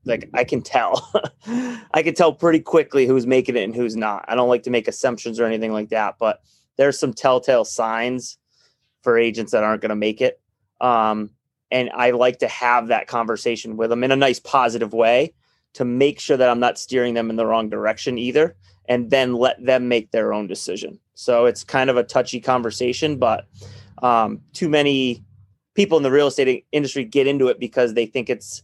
[0.05, 1.11] like I can tell.
[1.93, 4.25] I can tell pretty quickly who's making it and who's not.
[4.29, 6.41] I don't like to make assumptions or anything like that, but
[6.77, 8.39] there's some telltale signs
[9.03, 10.41] for agents that aren't going to make it.
[10.81, 11.31] Um,
[11.73, 15.35] and I like to have that conversation with them in a nice positive way
[15.73, 18.55] to make sure that I'm not steering them in the wrong direction either
[18.89, 20.99] and then let them make their own decision.
[21.15, 23.47] So it's kind of a touchy conversation, but
[24.03, 25.25] um, too many
[25.75, 28.63] people in the real estate industry get into it because they think it's,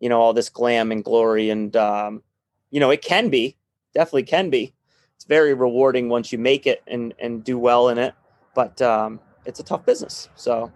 [0.00, 1.50] you know, all this glam and glory.
[1.50, 2.22] And, um,
[2.70, 3.56] you know, it can be,
[3.94, 4.74] definitely can be.
[5.16, 8.14] It's very rewarding once you make it and, and do well in it,
[8.54, 10.28] but um, it's a tough business.
[10.34, 10.72] So,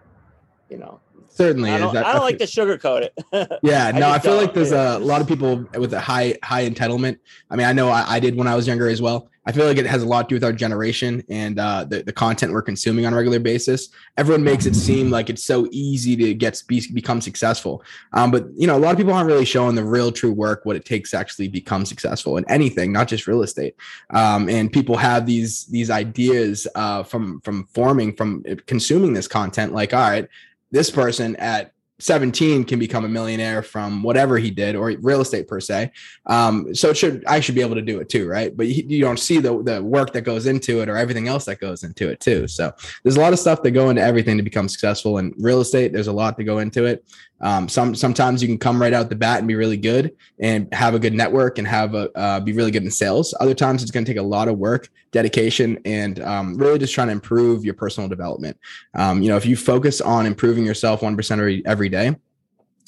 [0.69, 0.99] you know,
[1.35, 3.59] certainly I don't, I don't like to sugarcoat it.
[3.63, 6.67] yeah, no, I, I feel like there's a lot of people with a high high
[6.67, 7.19] entitlement.
[7.49, 9.29] I mean, I know I, I, did when I was younger as well.
[9.47, 12.03] I feel like it has a lot to do with our generation and uh, the
[12.03, 13.89] the content we're consuming on a regular basis.
[14.17, 18.47] Everyone makes it seem like it's so easy to get be, become successful, um, but
[18.55, 20.85] you know, a lot of people aren't really showing the real true work what it
[20.85, 23.75] takes to actually become successful in anything, not just real estate.
[24.11, 29.73] Um, and people have these these ideas uh, from from forming from consuming this content,
[29.73, 30.27] like all right
[30.75, 35.47] this person at 17 can become a millionaire from whatever he did or real estate
[35.47, 35.91] per se.
[36.25, 38.55] Um, so it should I should be able to do it too, right?
[38.55, 41.45] But you, you, don't see the the work that goes into it or everything else
[41.45, 42.49] that goes into it too.
[42.49, 45.61] So there's a lot of stuff that go into everything to become successful in real
[45.61, 45.93] estate.
[45.93, 47.05] There's a lot to go into it.
[47.39, 50.73] Um, some sometimes you can come right out the bat and be really good and
[50.73, 53.33] have a good network and have a uh, be really good in sales.
[53.39, 56.93] Other times it's going to take a lot of work, dedication, and um, really just
[56.93, 58.57] trying to improve your personal development.
[58.93, 62.15] Um, you know, if you focus on improving yourself one percent every every day,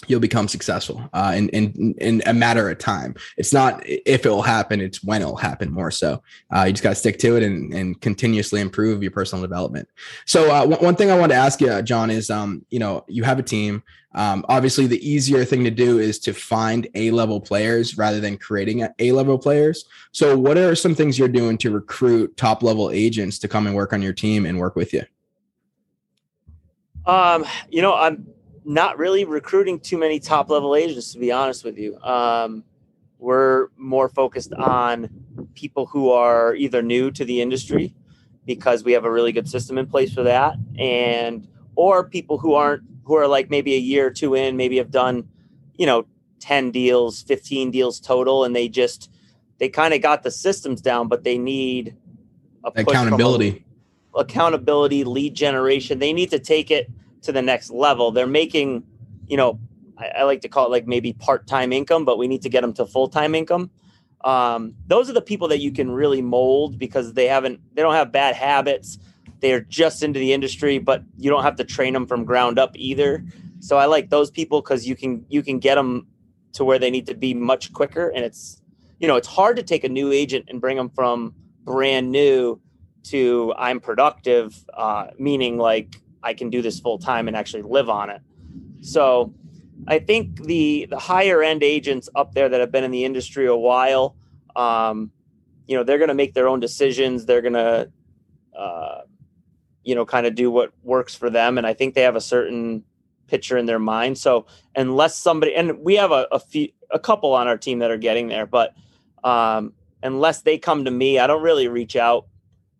[0.07, 3.15] you'll become successful uh, in, in in a matter of time.
[3.37, 5.71] It's not if it will happen; it's when it will happen.
[5.71, 6.21] More so,
[6.53, 9.87] uh, you just got to stick to it and, and continuously improve your personal development.
[10.25, 13.05] So, uh, one, one thing I want to ask you, John, is um, you know
[13.07, 13.83] you have a team.
[14.17, 18.35] Um, obviously, the easier thing to do is to find A level players rather than
[18.35, 19.85] creating A level players.
[20.11, 23.75] So, what are some things you're doing to recruit top level agents to come and
[23.75, 25.03] work on your team and work with you?
[27.05, 28.27] Um, you know, I'm
[28.65, 31.99] not really recruiting too many top level agents, to be honest with you.
[32.01, 32.63] Um,
[33.19, 35.09] we're more focused on
[35.53, 37.93] people who are either new to the industry
[38.47, 42.55] because we have a really good system in place for that, and or people who
[42.55, 45.29] aren't who are like maybe a year or two in, maybe have done,
[45.77, 46.05] you know,
[46.39, 49.09] 10 deals, 15 deals total, and they just
[49.59, 51.95] they kind of got the systems down, but they need
[52.63, 53.63] accountability.
[54.15, 55.99] accountability, lead generation.
[55.99, 56.89] They need to take it
[57.21, 58.11] to the next level.
[58.11, 58.83] They're making,
[59.27, 59.59] you know,
[59.97, 62.61] I, I like to call it like maybe part-time income, but we need to get
[62.61, 63.69] them to full-time income.
[64.23, 67.93] Um, those are the people that you can really mold because they haven't, they don't
[67.93, 68.99] have bad habits.
[69.39, 72.71] They're just into the industry, but you don't have to train them from ground up
[72.75, 73.23] either.
[73.59, 76.07] So I like those people because you can you can get them
[76.53, 78.09] to where they need to be much quicker.
[78.09, 78.61] And it's
[78.99, 82.59] you know it's hard to take a new agent and bring them from brand new
[83.03, 87.89] to I'm productive, uh, meaning like I can do this full time and actually live
[87.89, 88.21] on it.
[88.81, 89.33] So
[89.87, 93.45] I think the the higher end agents up there that have been in the industry
[93.45, 94.15] a while,
[94.55, 95.11] um,
[95.67, 97.25] you know, they're going to make their own decisions.
[97.25, 97.91] They're going to,
[98.57, 99.01] uh,
[99.87, 101.57] you know, kind of do what works for them.
[101.57, 102.83] And I think they have a certain
[103.27, 104.17] picture in their mind.
[104.17, 104.45] So
[104.75, 107.97] unless somebody, and we have a, a few, a couple on our team that are
[107.97, 108.75] getting there, but
[109.23, 109.71] um,
[110.03, 112.25] unless they come to me, I don't really reach out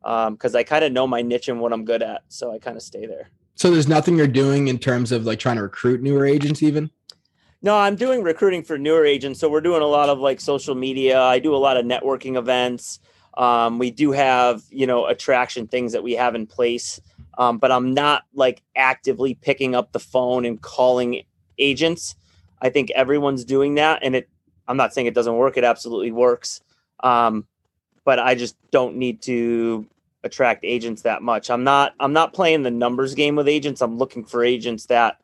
[0.02, 2.24] because um, I kind of know my niche and what I'm good at.
[2.28, 3.30] So I kind of stay there.
[3.56, 6.92] So there's nothing you're doing in terms of like trying to recruit newer agents, even.
[7.62, 9.40] No, I'm doing recruiting for newer agents.
[9.40, 11.22] So we're doing a lot of like social media.
[11.22, 13.00] I do a lot of networking events.
[13.38, 17.00] Um, we do have you know attraction things that we have in place,
[17.38, 21.24] um, but I'm not like actively picking up the phone and calling
[21.60, 22.16] agents.
[22.62, 24.30] I think everyone's doing that, and it.
[24.68, 25.56] I'm not saying it doesn't work.
[25.56, 26.62] It absolutely works.
[27.02, 27.48] Um,
[28.04, 29.86] but I just don't need to
[30.24, 31.50] attract agents that much.
[31.50, 33.82] I'm not I'm not playing the numbers game with agents.
[33.82, 35.20] I'm looking for agents that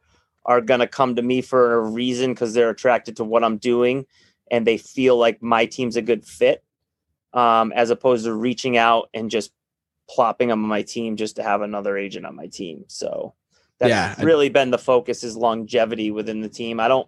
[0.45, 3.58] are going to come to me for a reason because they're attracted to what I'm
[3.58, 4.06] doing
[4.52, 6.63] and they feel like my team's a good fit
[7.33, 9.51] um, as opposed to reaching out and just
[10.09, 12.85] plopping them on my team just to have another agent on my team.
[12.87, 13.33] So
[13.79, 16.79] that's yeah, really been the focus is longevity within the team.
[16.79, 17.07] I don't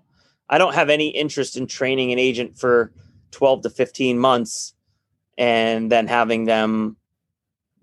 [0.50, 2.92] I don't have any interest in training an agent for
[3.32, 4.74] 12 to 15 months
[5.38, 6.98] and then having them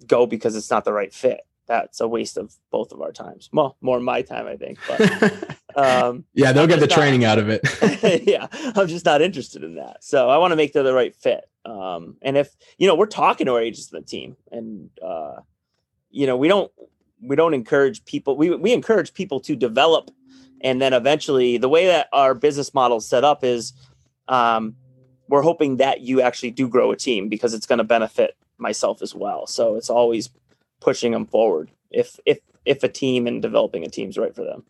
[0.06, 1.40] go because it's not the right fit.
[1.66, 3.48] That's a waste of both of our times.
[3.52, 4.78] Well, more my time, I think.
[4.86, 7.62] But um, yeah, they'll I'm get the training out of it.
[8.26, 10.02] yeah, I'm just not interested in that.
[10.02, 11.44] So I want to make them the right fit.
[11.64, 15.36] Um, and if you know, we're talking to our agents in the team, and uh,
[16.10, 16.70] you know, we don't
[17.20, 18.36] we don't encourage people.
[18.36, 20.10] We we encourage people to develop,
[20.60, 23.72] and then eventually, the way that our business model is set up is,
[24.28, 24.76] um,
[25.28, 29.02] we're hoping that you actually do grow a team because it's going to benefit myself
[29.02, 29.46] as well.
[29.46, 30.30] So it's always
[30.80, 34.44] pushing them forward if if if a team and developing a team is right for
[34.44, 34.64] them.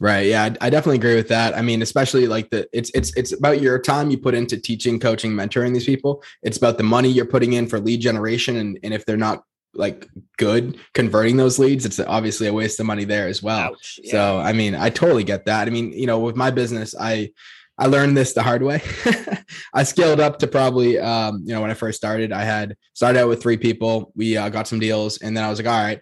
[0.00, 0.26] Right.
[0.26, 1.56] Yeah, I, I definitely agree with that.
[1.56, 4.98] I mean, especially like the it's it's it's about your time you put into teaching,
[4.98, 6.22] coaching, mentoring these people.
[6.42, 9.44] It's about the money you're putting in for lead generation, and and if they're not
[9.74, 13.72] like good converting those leads, it's obviously a waste of money there as well.
[13.72, 14.10] Ouch, yeah.
[14.10, 15.68] So I mean, I totally get that.
[15.68, 17.30] I mean, you know, with my business, I
[17.78, 18.82] I learned this the hard way.
[19.74, 23.18] I scaled up to probably, um, you know, when I first started, I had started
[23.18, 24.12] out with three people.
[24.14, 26.00] We uh, got some deals, and then I was like, all right,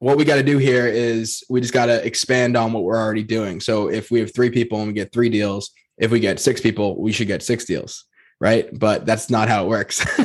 [0.00, 2.98] what we got to do here is we just got to expand on what we're
[2.98, 3.60] already doing.
[3.60, 6.60] So if we have three people and we get three deals, if we get six
[6.60, 8.06] people, we should get six deals,
[8.40, 8.66] right?
[8.78, 10.02] But that's not how it works.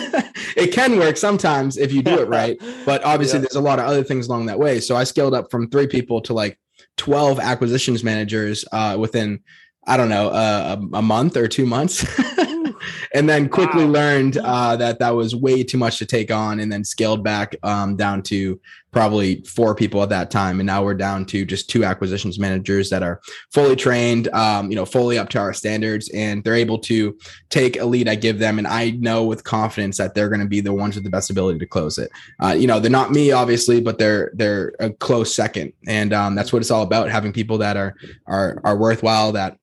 [0.55, 3.41] it can work sometimes if you do it right, but obviously yeah.
[3.41, 4.79] there's a lot of other things along that way.
[4.79, 6.57] So I scaled up from three people to like
[6.95, 9.41] 12 acquisitions managers uh, within
[9.87, 12.03] I don't know, uh, a, month or two months.
[13.13, 13.91] and then quickly wow.
[13.91, 17.55] learned uh, that that was way too much to take on and then scaled back
[17.63, 18.59] um, down to
[18.95, 22.89] probably four people at that time, and now we're down to just two acquisitions managers
[22.89, 23.19] that are
[23.51, 27.13] fully trained, um, you know, fully up to our standards, and they're able to
[27.49, 30.47] take a lead I give them, and I know with confidence that they're going to
[30.47, 32.09] be the ones with the best ability to close it.
[32.41, 36.33] Uh, you know, they're not me, obviously, but they're they're a close second, and um,
[36.33, 37.95] that's what it's all about: having people that are
[38.27, 39.57] are are worthwhile that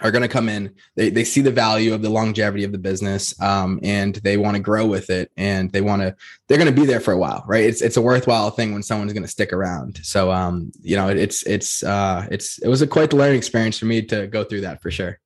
[0.00, 0.74] are going to come in.
[0.96, 4.56] They, they see the value of the longevity of the business, um, and they want
[4.56, 6.14] to grow with it, and they want to.
[6.48, 7.64] They're going to be there for a while, right?
[7.64, 10.00] It's it's a worthwhile thing when someone's going to stick around.
[10.02, 13.78] So, um, you know, it's it's uh, it's it was a quite the learning experience
[13.78, 15.20] for me to go through that for sure.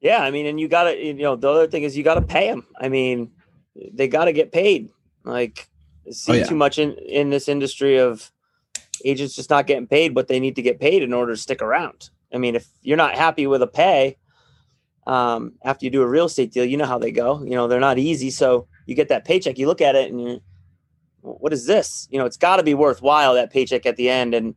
[0.00, 2.14] Yeah, I mean, and you got to, you know, the other thing is you got
[2.14, 2.66] to pay them.
[2.80, 3.32] I mean,
[3.92, 4.90] they got to get paid.
[5.24, 5.68] Like,
[6.10, 6.44] see oh, yeah.
[6.44, 8.30] too much in in this industry of
[9.04, 11.62] agents just not getting paid what they need to get paid in order to stick
[11.62, 12.10] around.
[12.32, 14.16] I mean, if you're not happy with a pay
[15.06, 17.42] um, after you do a real estate deal, you know how they go.
[17.42, 18.30] You know, they're not easy.
[18.30, 20.40] So you get that paycheck, you look at it and
[21.22, 22.06] what is this?
[22.10, 24.34] You know, it's got to be worthwhile that paycheck at the end.
[24.34, 24.54] And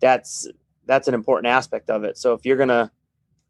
[0.00, 0.48] that's,
[0.86, 2.16] that's an important aspect of it.
[2.16, 2.90] So if you're to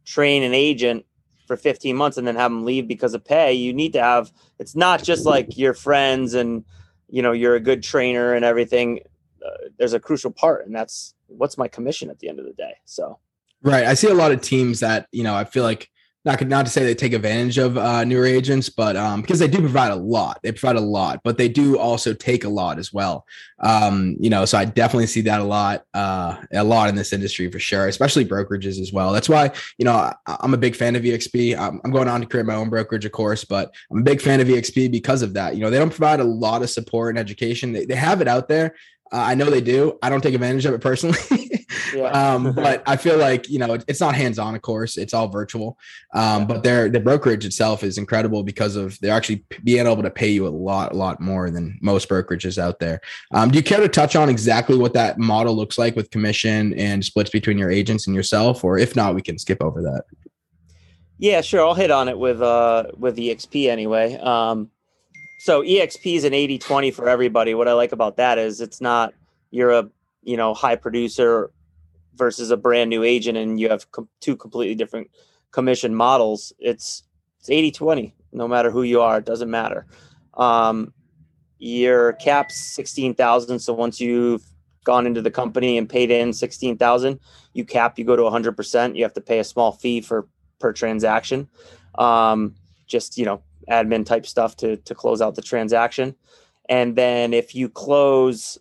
[0.05, 1.05] train an agent
[1.47, 4.33] for 15 months and then have them leave because of pay, you need to have,
[4.59, 6.65] it's not just like your friends and,
[7.09, 9.01] you know, you're a good trainer and everything.
[9.45, 12.55] Uh, there's a crucial part and that's what's my commission at the end of the
[12.55, 12.75] day.
[12.87, 13.19] So,
[13.63, 13.85] Right.
[13.85, 15.89] I see a lot of teams that, you know, I feel like
[16.25, 19.49] not not to say they take advantage of uh, newer agents, but um, because they
[19.49, 22.79] do provide a lot, they provide a lot, but they do also take a lot
[22.79, 23.25] as well.
[23.61, 27.13] Um, you know, so I definitely see that a lot, uh, a lot in this
[27.13, 29.13] industry for sure, especially brokerages as well.
[29.13, 31.59] That's why you know I, am a big fan of EXP.
[31.59, 34.21] I'm, I'm, going on to create my own brokerage, of course, but I'm a big
[34.21, 35.55] fan of EXP because of that.
[35.55, 37.73] You know, they don't provide a lot of support and education.
[37.73, 38.75] They, they have it out there.
[39.13, 39.99] Uh, I know they do.
[40.03, 41.19] I don't take advantage of it personally.
[41.95, 42.09] Yeah.
[42.11, 44.97] um, but I feel like you know it's not hands on, of course.
[44.97, 45.79] It's all virtual.
[46.15, 50.11] Um, but their the brokerage itself is incredible because of they're actually being able to
[50.11, 53.01] pay you a lot, a lot more than most brokerages out there.
[53.33, 56.75] Um, do you care to touch on exactly what that model looks like with commission
[56.75, 60.05] and splits between your agents and yourself, or if not, we can skip over that.
[61.19, 61.67] Yeah, sure.
[61.67, 64.17] I'll hit on it with uh with EXP anyway.
[64.17, 64.71] Um,
[65.39, 67.55] so EXP is an 80-20 for everybody.
[67.55, 69.15] What I like about that is it's not
[69.51, 69.89] you're a
[70.23, 71.51] you know high producer
[72.17, 75.09] versus a brand new agent and you have com- two completely different
[75.53, 76.53] commission models.
[76.59, 77.05] It's
[77.39, 79.87] it's 80 20 no matter who you are it doesn't matter.
[80.35, 80.93] Um,
[81.59, 84.45] your cap's 16000 so once you've
[84.85, 87.21] gone into the company and paid in 16000
[87.53, 90.27] you cap you go to 100% you have to pay a small fee for
[90.59, 91.49] per transaction.
[91.97, 92.57] Um,
[92.89, 96.15] just you know admin type stuff to to close out the transaction
[96.69, 98.59] and then if you close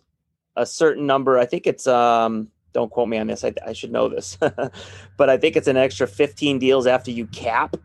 [0.56, 3.44] a certain number i think it's um don't quote me on this.
[3.44, 4.38] I, I should know this,
[5.16, 7.76] but I think it's an extra 15 deals after you cap.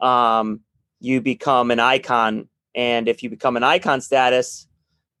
[0.00, 0.60] Um,
[1.00, 4.66] you become an icon, and if you become an icon status,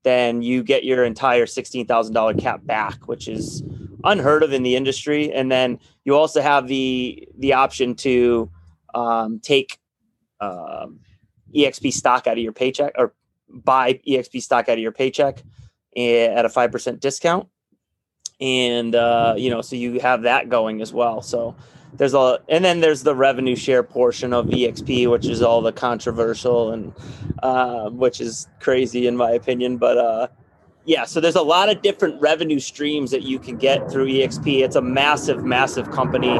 [0.04, 3.62] then you get your entire $16,000 cap back, which is
[4.04, 5.32] unheard of in the industry.
[5.32, 8.50] And then you also have the the option to
[8.94, 9.78] um, take
[10.40, 11.00] um,
[11.54, 13.12] EXP stock out of your paycheck or
[13.48, 15.42] buy EXP stock out of your paycheck
[15.96, 17.48] eh, at a five percent discount
[18.40, 21.22] and uh, you know, so you have that going as well.
[21.22, 21.56] So
[21.94, 25.72] there's a, and then there's the revenue share portion of EXP, which is all the
[25.72, 26.92] controversial and
[27.42, 29.78] uh, which is crazy in my opinion.
[29.78, 30.28] But uh,
[30.84, 34.62] yeah, so there's a lot of different revenue streams that you can get through EXP.
[34.62, 36.38] It's a massive, massive company.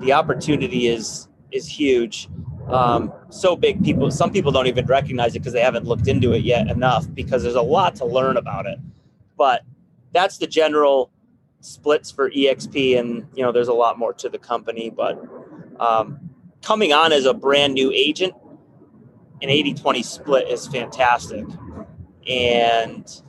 [0.00, 2.28] The opportunity is is huge.
[2.68, 4.10] Um, so big, people.
[4.10, 7.06] Some people don't even recognize it because they haven't looked into it yet enough.
[7.14, 8.78] Because there's a lot to learn about it.
[9.36, 9.62] But
[10.12, 11.10] that's the general
[11.60, 15.20] splits for exp and you know there's a lot more to the company but
[15.80, 16.18] um,
[16.62, 18.32] coming on as a brand new agent
[19.42, 21.44] an 80-20 split is fantastic
[22.28, 23.22] and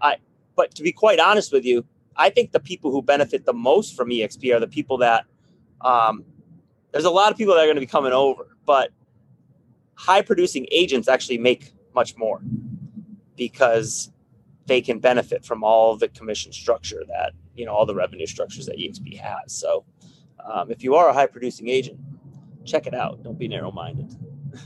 [0.00, 0.16] i
[0.56, 1.84] but to be quite honest with you
[2.16, 5.24] i think the people who benefit the most from exp are the people that
[5.80, 6.24] um,
[6.92, 8.90] there's a lot of people that are going to be coming over but
[9.94, 12.40] high producing agents actually make much more
[13.36, 14.10] because
[14.66, 18.66] they can benefit from all the commission structure that you know all the revenue structures
[18.66, 19.52] that exp has.
[19.52, 19.84] So
[20.44, 21.98] um, if you are a high producing agent
[22.64, 23.22] check it out.
[23.22, 24.16] Don't be narrow minded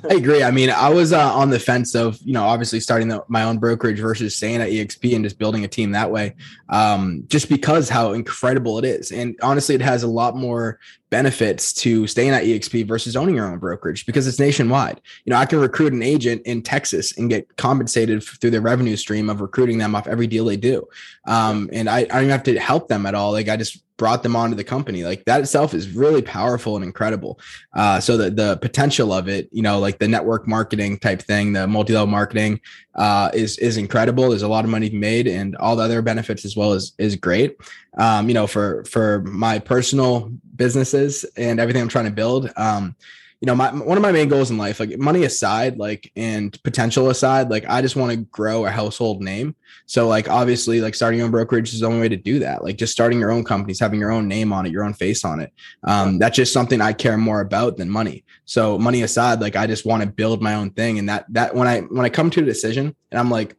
[0.09, 0.43] I agree.
[0.43, 3.45] I mean, I was uh, on the fence of, you know, obviously starting the, my
[3.45, 6.35] own brokerage versus staying at EXP and just building a team that way,
[6.69, 9.13] um, just because how incredible it is.
[9.13, 10.79] And honestly, it has a lot more
[11.11, 15.01] benefits to staying at EXP versus owning your own brokerage because it's nationwide.
[15.25, 18.97] You know, I can recruit an agent in Texas and get compensated through the revenue
[18.97, 20.87] stream of recruiting them off every deal they do.
[21.27, 23.33] Um, and I, I don't even have to help them at all.
[23.33, 25.05] Like I just brought them onto the company.
[25.05, 27.41] Like that itself is really powerful and incredible.
[27.75, 31.53] Uh, so the the potential of it, you know, like the network marketing type thing,
[31.53, 32.61] the multi level marketing,
[32.95, 34.31] uh, is is incredible.
[34.31, 37.17] There's a lot of money made, and all the other benefits as well is is
[37.17, 37.57] great.
[37.99, 42.51] Um, you know, for for my personal businesses and everything I'm trying to build.
[42.57, 42.97] Um,
[43.41, 46.61] you know, my one of my main goals in life, like money aside, like and
[46.63, 49.55] potential aside, like I just want to grow a household name.
[49.85, 52.65] So like obviously, like starting your own brokerage is the only way to do that.
[52.65, 55.23] Like just starting your own companies, having your own name on it, your own face
[55.23, 55.53] on it.
[55.85, 58.25] Um, that's just something I care more about than money.
[58.47, 60.99] So money aside, like I just want to build my own thing.
[60.99, 63.55] And that that when I when I come to a decision and I'm like,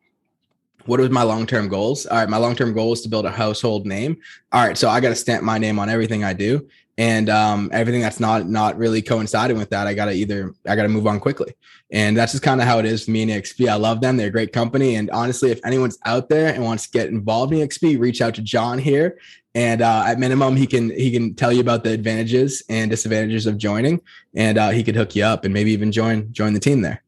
[0.88, 2.06] what are my long-term goals?
[2.08, 4.18] All right, my long-term goal is to build a household name.
[4.52, 6.68] All right, so I got to stamp my name on everything I do
[6.98, 10.90] and um, everything that's not not really coinciding with that, I gotta either I gotta
[10.90, 11.54] move on quickly,
[11.92, 13.70] and that's just kind of how it is for me and XP.
[13.70, 16.86] I love them; they're a great company, and honestly, if anyone's out there and wants
[16.86, 19.18] to get involved in XP, reach out to John here,
[19.54, 23.46] and uh, at minimum, he can he can tell you about the advantages and disadvantages
[23.46, 24.02] of joining,
[24.36, 27.04] and uh, he could hook you up and maybe even join join the team there.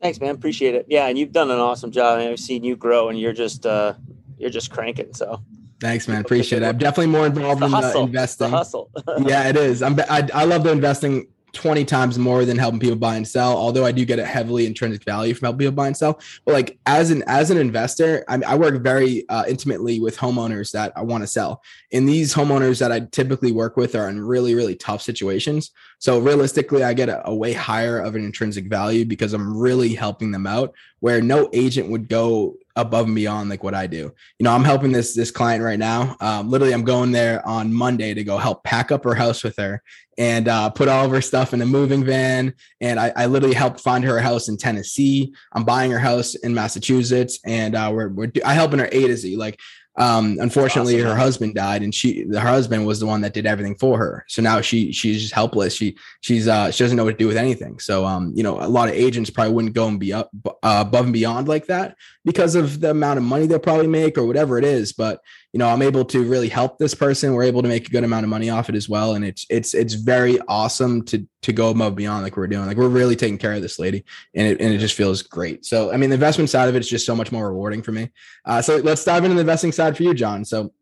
[0.00, 0.34] Thanks, man.
[0.34, 0.86] Appreciate it.
[0.88, 2.20] Yeah, and you've done an awesome job.
[2.20, 3.94] I've seen you grow, and you're just uh,
[4.38, 5.12] you're just cranking.
[5.14, 5.42] So
[5.80, 6.20] Thanks, man.
[6.20, 6.66] Appreciate it.
[6.66, 8.50] I'm definitely more involved in the investing.
[8.50, 8.90] hustle.
[9.20, 9.82] yeah, it is.
[9.82, 9.98] I'm.
[10.00, 13.84] I, I love the investing 20 times more than helping people buy and sell although
[13.84, 16.78] i do get a heavily intrinsic value from helping people buy and sell but like
[16.86, 21.02] as an as an investor i, I work very uh, intimately with homeowners that i
[21.02, 21.62] want to sell
[21.92, 26.18] and these homeowners that i typically work with are in really really tough situations so
[26.18, 30.30] realistically i get a, a way higher of an intrinsic value because i'm really helping
[30.30, 34.12] them out where no agent would go above and beyond like what I do.
[34.38, 36.16] You know, I'm helping this this client right now.
[36.20, 39.56] Um, literally, I'm going there on Monday to go help pack up her house with
[39.56, 39.82] her
[40.16, 42.54] and uh, put all of her stuff in a moving van.
[42.80, 45.32] And I, I, literally helped find her a house in Tennessee.
[45.52, 49.16] I'm buying her house in Massachusetts, and uh, we're, we're I helping her A to
[49.16, 49.36] Z.
[49.36, 49.60] Like
[49.98, 51.08] um, unfortunately, awesome.
[51.08, 54.24] her husband died, and she, her husband, was the one that did everything for her.
[54.28, 55.74] So now she, she's just helpless.
[55.74, 57.80] She, she's, uh, she doesn't know what to do with anything.
[57.80, 60.84] So, um, you know, a lot of agents probably wouldn't go and be up uh,
[60.86, 64.24] above and beyond like that because of the amount of money they'll probably make or
[64.24, 64.92] whatever it is.
[64.92, 65.20] But
[65.52, 67.32] you know, I'm able to really help this person.
[67.32, 69.46] We're able to make a good amount of money off it as well, and it's
[69.48, 72.66] it's it's very awesome to to go above beyond like we're doing.
[72.66, 75.64] Like we're really taking care of this lady, and it and it just feels great.
[75.64, 77.92] So I mean, the investment side of it is just so much more rewarding for
[77.92, 78.10] me.
[78.44, 80.44] Uh, so let's dive into the investing side for you, John.
[80.44, 80.72] So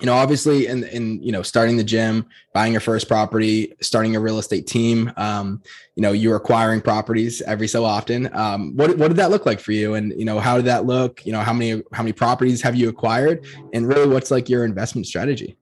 [0.00, 4.16] you know, obviously in in you know, starting the gym, buying your first property, starting
[4.16, 5.62] a real estate team, um,
[5.94, 8.28] you know, you're acquiring properties every so often.
[8.34, 9.94] Um, what what did that look like for you?
[9.94, 11.24] And you know, how did that look?
[11.24, 13.46] You know, how many how many properties have you acquired?
[13.72, 15.56] And really what's like your investment strategy?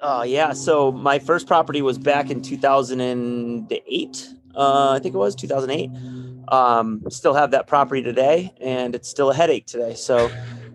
[0.00, 0.52] Uh, yeah.
[0.52, 4.28] So my first property was back in 2008.
[4.54, 5.90] Uh, I think it was 2008.
[6.48, 9.94] Um, still have that property today, and it's still a headache today.
[9.94, 10.30] So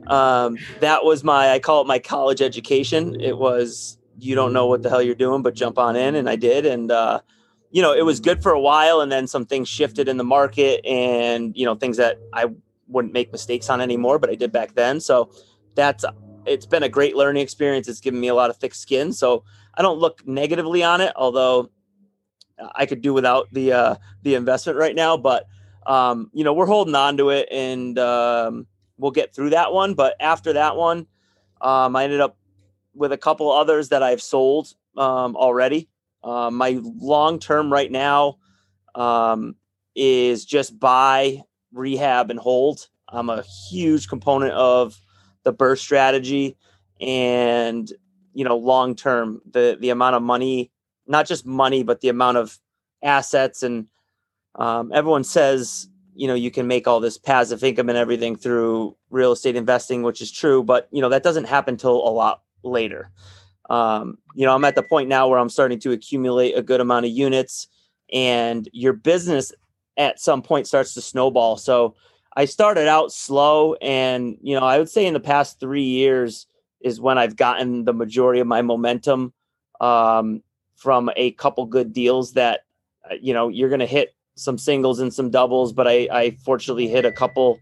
[0.09, 3.19] um, that was my I call it my college education.
[3.21, 6.29] It was you don't know what the hell you're doing, but jump on in, and
[6.29, 7.21] I did, and uh,
[7.71, 10.23] you know it was good for a while, and then some things shifted in the
[10.23, 12.47] market, and you know things that I
[12.87, 14.99] wouldn't make mistakes on anymore, but I did back then.
[14.99, 15.31] So
[15.75, 16.03] that's
[16.45, 17.87] it's been a great learning experience.
[17.87, 19.43] It's given me a lot of thick skin, so
[19.75, 21.69] I don't look negatively on it, although
[22.75, 25.45] I could do without the uh, the investment right now, but
[25.85, 28.67] um, you know we're holding on to it and um,
[28.99, 29.95] we'll get through that one.
[29.95, 31.07] But after that one,
[31.61, 32.37] um, I ended up
[32.93, 35.89] with a couple others that I've sold um, already.
[36.23, 38.37] Uh, my long term right now
[38.95, 39.55] um,
[39.95, 41.41] is just buy,
[41.71, 42.87] rehab, and hold.
[43.07, 44.99] I'm a huge component of
[45.43, 46.57] the BRRRR strategy,
[46.99, 47.91] and
[48.33, 50.71] you know, long term, the the amount of money,
[51.07, 52.59] not just money, but the amount of
[53.01, 53.87] assets and
[54.55, 55.88] um, everyone says
[56.19, 60.03] you know you can make all this passive income and everything through real estate investing
[60.03, 63.09] which is true but you know that doesn't happen till a lot later.
[63.69, 66.81] Um, you know i'm at the point now where i'm starting to accumulate a good
[66.81, 67.67] amount of units
[68.11, 69.53] and your business
[69.97, 71.55] at some point starts to snowball.
[71.57, 71.95] So
[72.35, 76.47] i started out slow and you know i would say in the past three years
[76.81, 79.33] is when i've gotten the majority of my momentum
[79.81, 80.43] um,
[80.75, 82.65] from a couple good deals that
[83.09, 86.31] uh, you know you're going to hit some singles and some doubles, but I, I
[86.43, 87.59] fortunately hit a couple.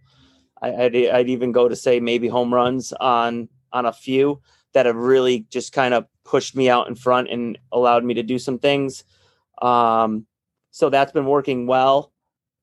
[0.61, 4.41] I, would I'd, I'd even go to say maybe home runs on on a few
[4.73, 8.23] that have really just kind of pushed me out in front and allowed me to
[8.23, 9.03] do some things.
[9.61, 10.25] Um,
[10.71, 12.11] so that's been working well.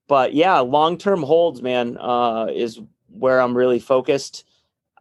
[0.07, 4.45] But yeah, long term holds, man, uh, is where I'm really focused.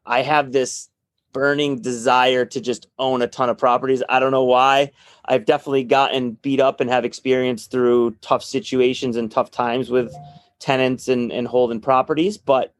[0.06, 0.90] I have this
[1.34, 4.04] burning desire to just own a ton of properties.
[4.08, 4.92] I don't know why.
[5.26, 10.14] I've definitely gotten beat up and have experience through tough situations and tough times with
[10.60, 12.74] tenants and, and holding properties, but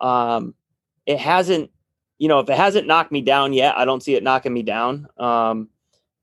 [0.00, 0.54] um,
[1.06, 1.70] it hasn't
[2.18, 4.62] you know, if it hasn't knocked me down yet, I don't see it knocking me
[4.62, 5.08] down.
[5.18, 5.68] Um,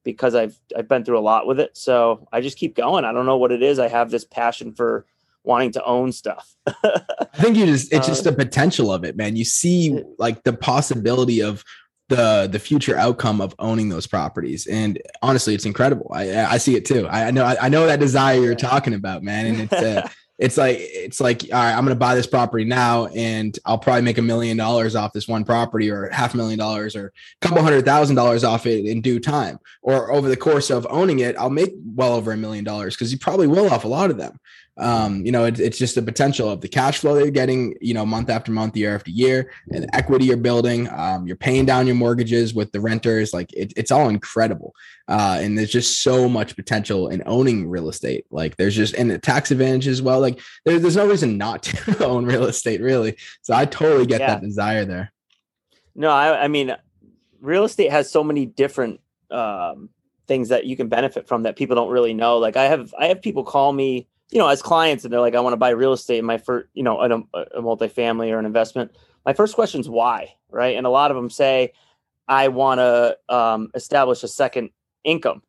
[0.03, 1.77] because I've I've been through a lot with it.
[1.77, 3.05] So I just keep going.
[3.05, 3.79] I don't know what it is.
[3.79, 5.05] I have this passion for
[5.43, 6.55] wanting to own stuff.
[6.67, 7.01] I
[7.35, 9.35] think you just it's just uh, the potential of it, man.
[9.35, 11.63] You see like the possibility of
[12.09, 14.67] the the future outcome of owning those properties.
[14.67, 16.11] And honestly, it's incredible.
[16.13, 17.07] I I see it too.
[17.07, 19.45] I, know I, know that desire you're talking about, man.
[19.45, 20.09] And it's uh,
[20.41, 23.77] it's like it's like all right i'm going to buy this property now and i'll
[23.77, 27.13] probably make a million dollars off this one property or half a million dollars or
[27.41, 30.87] a couple hundred thousand dollars off it in due time or over the course of
[30.89, 33.87] owning it i'll make well over a million dollars because you probably will off a
[33.87, 34.39] lot of them
[34.81, 37.75] um, you know, it, it's just the potential of the cash flow that you're getting,
[37.79, 40.89] you know, month after month, year after year, and the equity you're building.
[40.89, 43.31] Um, you're paying down your mortgages with the renters.
[43.31, 44.73] Like it, it's all incredible.
[45.07, 48.25] Uh, and there's just so much potential in owning real estate.
[48.31, 50.19] Like there's just, and the tax advantage as well.
[50.19, 53.17] Like there, there's no reason not to own real estate, really.
[53.43, 54.27] So I totally get yeah.
[54.27, 55.13] that desire there.
[55.93, 56.75] No, I, I mean,
[57.39, 59.89] real estate has so many different um,
[60.27, 62.39] things that you can benefit from that people don't really know.
[62.39, 65.35] Like I have, I have people call me you know, as clients and they're like,
[65.35, 68.39] I want to buy real estate in my first, you know, a, a multifamily or
[68.39, 68.95] an investment.
[69.25, 70.77] My first question is why, right?
[70.77, 71.73] And a lot of them say,
[72.27, 74.69] I want to um, establish a second
[75.03, 75.43] income,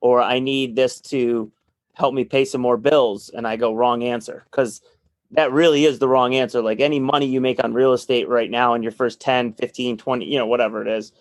[0.00, 1.50] or I need this to
[1.94, 3.30] help me pay some more bills.
[3.30, 4.82] And I go, wrong answer, because
[5.30, 6.60] that really is the wrong answer.
[6.60, 9.96] Like any money you make on real estate right now in your first 10, 15,
[9.96, 11.12] 20, you know, whatever it is,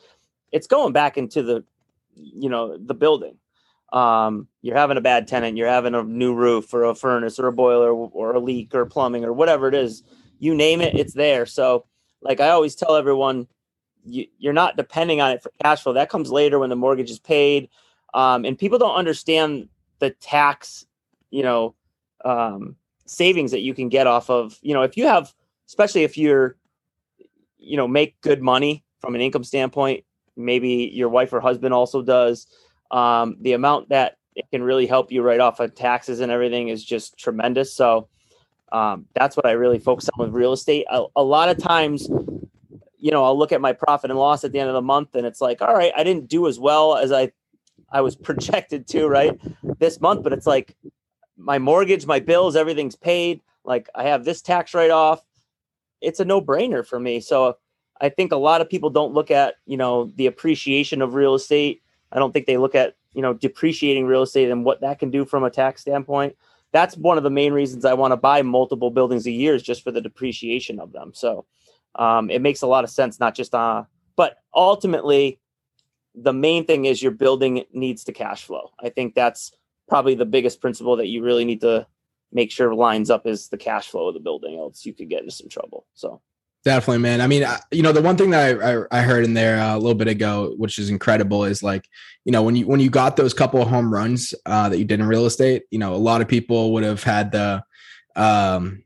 [0.51, 1.63] it's going back into the,
[2.13, 3.37] you know, the building
[3.93, 7.47] um, you're having a bad tenant, you're having a new roof or a furnace or
[7.47, 10.03] a boiler or a leak or plumbing or whatever it is,
[10.39, 11.45] you name it, it's there.
[11.45, 11.85] So,
[12.21, 13.47] like I always tell everyone,
[14.03, 15.93] you, you're not depending on it for cash flow.
[15.93, 17.69] That comes later when the mortgage is paid.
[18.13, 19.69] Um, and people don't understand
[19.99, 20.85] the tax,
[21.29, 21.75] you know,
[22.23, 22.75] um,
[23.05, 25.33] savings that you can get off of, you know, if you have,
[25.67, 26.57] especially if you're,
[27.57, 30.03] you know, make good money from an income standpoint,
[30.35, 32.47] maybe your wife or husband also does
[32.91, 36.67] um, the amount that it can really help you write off of taxes and everything
[36.67, 37.73] is just tremendous.
[37.73, 38.09] So
[38.71, 40.85] um, that's what I really focus on with real estate.
[40.89, 42.09] A, a, lot of times,
[42.97, 45.15] you know, I'll look at my profit and loss at the end of the month,
[45.15, 47.31] and it's like, all right, I didn't do as well as I
[47.89, 49.39] I was projected to, right,
[49.79, 50.23] this month.
[50.23, 50.75] But it's like
[51.37, 53.41] my mortgage, my bills, everything's paid.
[53.63, 55.23] Like I have this tax write off.
[56.01, 57.19] It's a no brainer for me.
[57.19, 57.57] So
[58.01, 61.35] I think a lot of people don't look at you know the appreciation of real
[61.35, 61.81] estate
[62.15, 65.11] I don't think they look at you know depreciating real estate and what that can
[65.11, 66.35] do from a tax standpoint.
[66.71, 69.61] That's one of the main reasons I want to buy multiple buildings a year is
[69.61, 71.11] just for the depreciation of them.
[71.13, 71.45] So
[71.95, 73.83] um, it makes a lot of sense, not just uh,
[74.15, 75.39] but ultimately
[76.15, 78.71] the main thing is your building needs to cash flow.
[78.81, 79.51] I think that's
[79.87, 81.85] probably the biggest principle that you really need to
[82.31, 85.21] make sure lines up is the cash flow of the building, else you could get
[85.21, 85.85] into some trouble.
[85.93, 86.21] So
[86.65, 87.21] Definitely, man.
[87.21, 89.75] I mean, you know, the one thing that I, I, I heard in there uh,
[89.75, 91.87] a little bit ago, which is incredible, is like,
[92.25, 94.83] you know, when you when you got those couple of home runs uh, that you
[94.83, 97.63] did in real estate, you know, a lot of people would have had the,
[98.15, 98.83] um,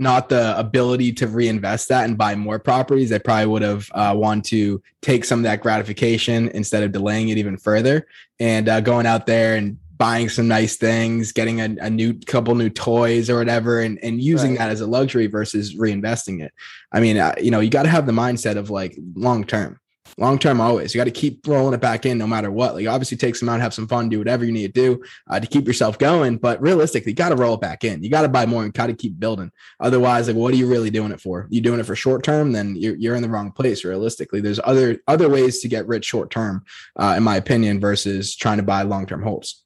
[0.00, 3.10] not the ability to reinvest that and buy more properties.
[3.10, 7.28] They probably would have uh, want to take some of that gratification instead of delaying
[7.28, 8.08] it even further
[8.40, 12.54] and uh, going out there and buying some nice things, getting a, a, new couple
[12.54, 14.58] new toys or whatever, and, and using right.
[14.58, 16.52] that as a luxury versus reinvesting it.
[16.92, 19.80] I mean, uh, you know, you got to have the mindset of like long term,
[20.18, 20.94] long term always.
[20.94, 22.74] You got to keep rolling it back in no matter what.
[22.74, 25.40] Like, obviously, take some out, have some fun, do whatever you need to do uh,
[25.40, 26.36] to keep yourself going.
[26.36, 28.02] But realistically, you got to roll it back in.
[28.02, 29.50] You got to buy more and got to keep building.
[29.80, 31.46] Otherwise, like, what are you really doing it for?
[31.50, 32.52] You doing it for short term?
[32.52, 33.84] Then you're, you're in the wrong place.
[33.84, 36.64] Realistically, there's other other ways to get rich short term,
[36.96, 39.65] uh, in my opinion, versus trying to buy long term holds.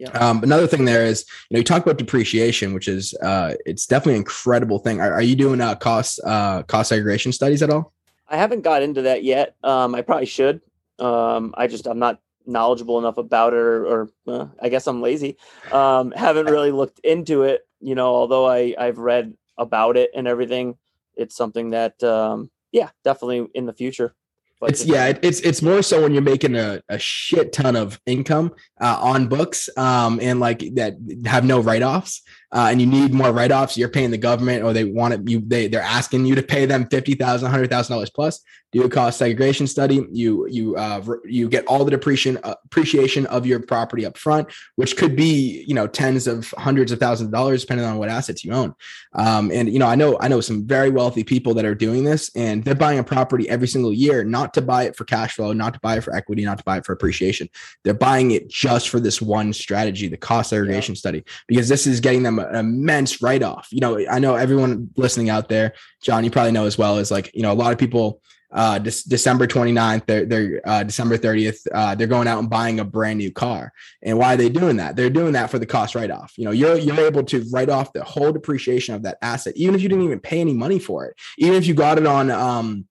[0.00, 0.12] Yeah.
[0.12, 3.84] Um, another thing there is, you know, you talk about depreciation, which is uh, it's
[3.84, 4.98] definitely an incredible thing.
[4.98, 7.92] Are, are you doing uh, cost uh, cost segregation studies at all?
[8.26, 9.56] I haven't got into that yet.
[9.62, 10.62] Um, I probably should.
[10.98, 15.02] Um, I just I'm not knowledgeable enough about it, or, or uh, I guess I'm
[15.02, 15.36] lazy.
[15.70, 17.60] Um, haven't really looked into it.
[17.80, 20.78] You know, although I I've read about it and everything,
[21.14, 24.14] it's something that um, yeah, definitely in the future
[24.62, 28.00] it's yeah, it, it's it's more so when you're making a, a shit ton of
[28.06, 32.22] income uh, on books um, and like that have no write offs
[32.52, 33.76] uh, and you need more write offs.
[33.76, 35.28] You're paying the government or they want it.
[35.28, 38.42] You they they're asking you to pay them fifty thousand, hundred thousand dollars plus
[38.72, 40.06] do a cost segregation study.
[40.12, 44.48] You you uh, you get all the depreciation uh, appreciation of your property up front,
[44.76, 48.08] which could be you know tens of hundreds of thousands of dollars depending on what
[48.08, 48.74] assets you own.
[49.14, 52.04] Um, and you know I know I know some very wealthy people that are doing
[52.04, 55.34] this, and they're buying a property every single year, not to buy it for cash
[55.34, 57.48] flow, not to buy it for equity, not to buy it for appreciation.
[57.82, 60.98] They're buying it just for this one strategy, the cost segregation yeah.
[60.98, 63.68] study, because this is getting them an immense write off.
[63.70, 67.10] You know I know everyone listening out there, John, you probably know as well is
[67.10, 68.20] like you know a lot of people
[68.52, 72.80] uh, De- December 29th, they're, they're uh, December 30th, uh, they're going out and buying
[72.80, 73.72] a brand new car.
[74.02, 74.96] And why are they doing that?
[74.96, 76.32] They're doing that for the cost write off.
[76.36, 79.74] You know, you're, you're able to write off the whole depreciation of that asset, even
[79.74, 82.30] if you didn't even pay any money for it, even if you got it on,
[82.30, 82.86] um,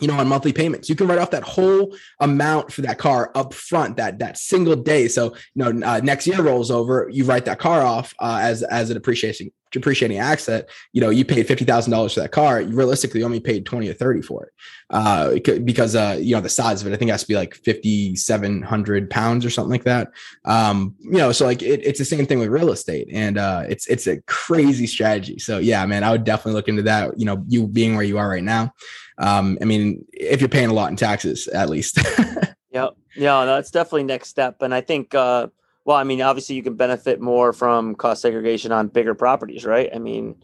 [0.00, 0.88] you know, on monthly payments.
[0.88, 4.76] You can write off that whole amount for that car up front, that that single
[4.76, 5.06] day.
[5.08, 8.62] So, you know, uh, next year rolls over, you write that car off uh, as
[8.64, 10.70] as an depreciating depreciating asset.
[10.92, 12.60] You know, you paid fifty thousand dollars for that car.
[12.60, 14.52] You realistically only paid twenty or thirty for it
[14.90, 15.34] uh,
[15.64, 16.94] because uh, you know the size of it.
[16.94, 20.10] I think it has to be like fifty seven hundred pounds or something like that.
[20.44, 23.64] Um, you know, so like it, it's the same thing with real estate, and uh,
[23.68, 25.38] it's it's a crazy strategy.
[25.38, 27.18] So yeah, man, I would definitely look into that.
[27.18, 28.72] You know, you being where you are right now
[29.18, 31.98] um, I mean, if you're paying a lot in taxes, at least.
[32.70, 34.62] yeah, yeah, that's definitely next step.
[34.62, 35.48] And I think, uh,
[35.84, 39.90] well, I mean, obviously you can benefit more from cost segregation on bigger properties, right?
[39.94, 40.42] I mean,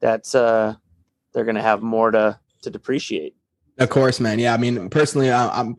[0.00, 0.74] that's uh,
[1.32, 3.34] they're going to have more to to depreciate.
[3.78, 4.38] Of course, man.
[4.38, 5.76] Yeah, I mean, personally, I'm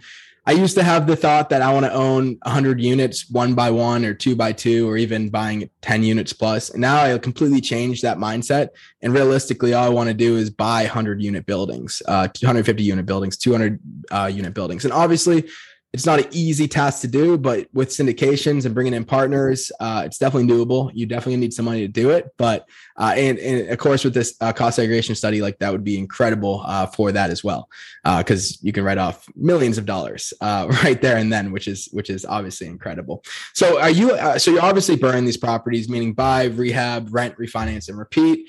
[0.47, 3.69] I used to have the thought that I want to own 100 units one by
[3.69, 6.69] one or two by two or even buying 10 units plus.
[6.69, 8.69] And now I completely changed that mindset.
[9.01, 13.05] And realistically, all I want to do is buy 100 unit buildings, uh, 250 unit
[13.05, 13.77] buildings, 200
[14.09, 14.85] uh, unit buildings.
[14.85, 15.49] And obviously,
[15.97, 20.03] it's not an easy task to do, but with syndications and bringing in partners, uh,
[20.05, 20.91] it's definitely doable.
[20.93, 24.13] You definitely need some money to do it, but uh, and, and of course with
[24.13, 27.67] this uh, cost segregation study, like that would be incredible uh, for that as well,
[28.03, 31.67] because uh, you can write off millions of dollars uh, right there and then, which
[31.67, 33.23] is which is obviously incredible.
[33.55, 34.15] So are you?
[34.37, 38.47] so you're obviously burn these properties, meaning buy, rehab, rent, refinance, and repeat.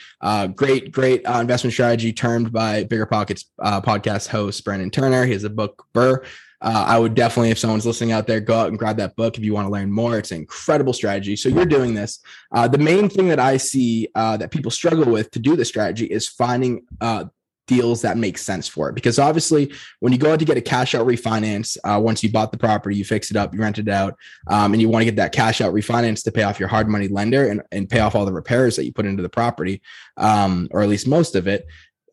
[0.54, 5.24] great, great investment strategy termed by BiggerPockets podcast host Brandon Turner.
[5.24, 6.26] He has a book BRRRR
[6.60, 9.38] uh, I would definitely, if someone's listening out there, go out and grab that book
[9.38, 10.18] if you want to learn more.
[10.18, 11.36] It's an incredible strategy.
[11.36, 12.20] So you're doing this.
[12.52, 15.64] Uh, the main thing that I see uh, that people struggle with to do the
[15.64, 17.26] strategy is finding uh,
[17.68, 18.94] deals that make sense for it.
[18.94, 22.32] Because obviously, when you go out to get a cash out refinance, uh, once you
[22.32, 24.16] bought the property, you fix it up, you rent it out,
[24.48, 26.88] um, and you want to get that cash out refinance to pay off your hard
[26.88, 29.80] money lender and, and pay off all the repairs that you put into the property,
[30.16, 31.66] um, or at least most of it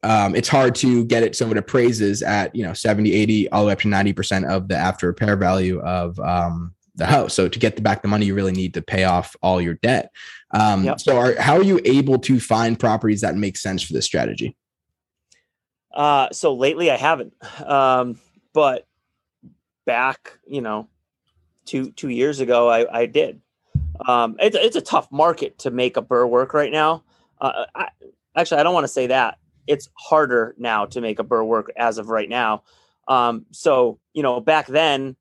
[0.04, 3.62] um, it's hard to get it so it appraises at you know 70 80 all
[3.62, 7.34] the way up to 90% of the after repair value of um, the house.
[7.34, 9.76] So to get the back the money you really need to pay off all your
[9.76, 10.12] debt.
[10.52, 11.00] Um, yep.
[11.00, 14.56] so are, how are you able to find properties that make sense for this strategy?
[15.94, 17.34] Uh, so lately i haven't.
[17.66, 18.20] Um,
[18.54, 18.88] but
[19.86, 20.88] back you know
[21.66, 23.42] two two years ago i, I did.
[24.08, 27.04] Um, it's, it's a tough market to make a BRRRR work right now.
[27.40, 27.90] Uh, I,
[28.36, 29.38] actually i don't want to say that
[29.68, 32.64] it's harder now to make a BRRRR work as of right now.
[33.08, 35.16] Um, so, you know, back then,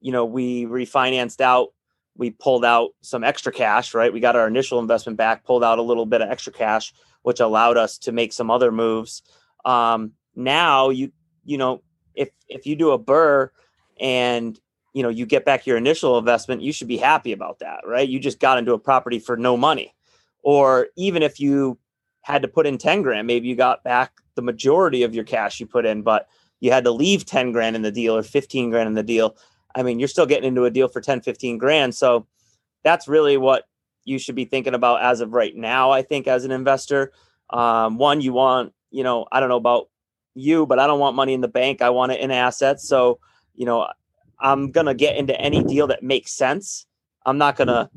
[0.00, 1.68] you know, we refinanced out,
[2.16, 4.12] we pulled out some extra cash, right?
[4.12, 7.40] We got our initial investment back, pulled out a little bit of extra cash, which
[7.40, 9.22] allowed us to make some other moves.
[9.64, 11.12] Um, now you,
[11.44, 11.82] you know,
[12.14, 13.50] if if you do a BRRRR
[14.00, 14.58] and
[14.92, 18.08] you know you get back your initial investment, you should be happy about that, right?
[18.08, 19.94] You just got into a property for no money.
[20.42, 21.78] Or even if you
[22.24, 23.26] had to put in 10 grand.
[23.26, 26.26] Maybe you got back the majority of your cash you put in, but
[26.60, 29.36] you had to leave 10 grand in the deal or 15 grand in the deal.
[29.74, 31.94] I mean, you're still getting into a deal for 10, 15 grand.
[31.94, 32.26] So
[32.82, 33.64] that's really what
[34.06, 37.12] you should be thinking about as of right now, I think, as an investor.
[37.50, 39.90] Um, one, you want, you know, I don't know about
[40.34, 41.82] you, but I don't want money in the bank.
[41.82, 42.88] I want it in assets.
[42.88, 43.20] So,
[43.54, 43.86] you know,
[44.40, 46.86] I'm going to get into any deal that makes sense.
[47.26, 47.90] I'm not going to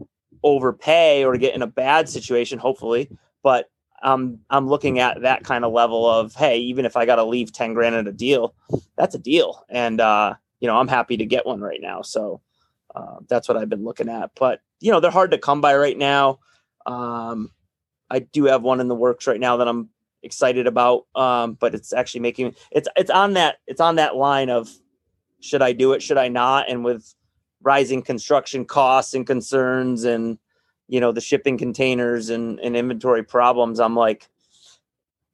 [0.44, 3.10] overpay or get in a bad situation, hopefully,
[3.42, 3.70] but
[4.02, 7.24] I'm I'm looking at that kind of level of hey, even if I got to
[7.24, 8.54] leave ten grand in a deal,
[8.96, 12.02] that's a deal, and uh, you know I'm happy to get one right now.
[12.02, 12.42] So
[12.96, 14.32] uh, that's what I've been looking at.
[14.36, 16.40] But you know they're hard to come by right now.
[16.86, 17.52] Um,
[18.10, 19.90] I do have one in the works right now that I'm
[20.24, 24.50] excited about, um, but it's actually making it's it's on that it's on that line
[24.50, 24.70] of
[25.40, 27.14] should I do it, should I not, and with
[27.62, 30.38] rising construction costs and concerns and
[30.88, 34.28] you know the shipping containers and, and inventory problems i'm like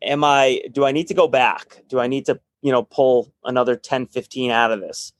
[0.01, 1.81] am i do i need to go back?
[1.87, 5.13] Do i need to you know pull another 10 15 out of this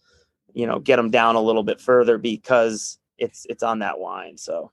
[0.53, 4.37] you know get them down a little bit further because it's it's on that line
[4.37, 4.71] so.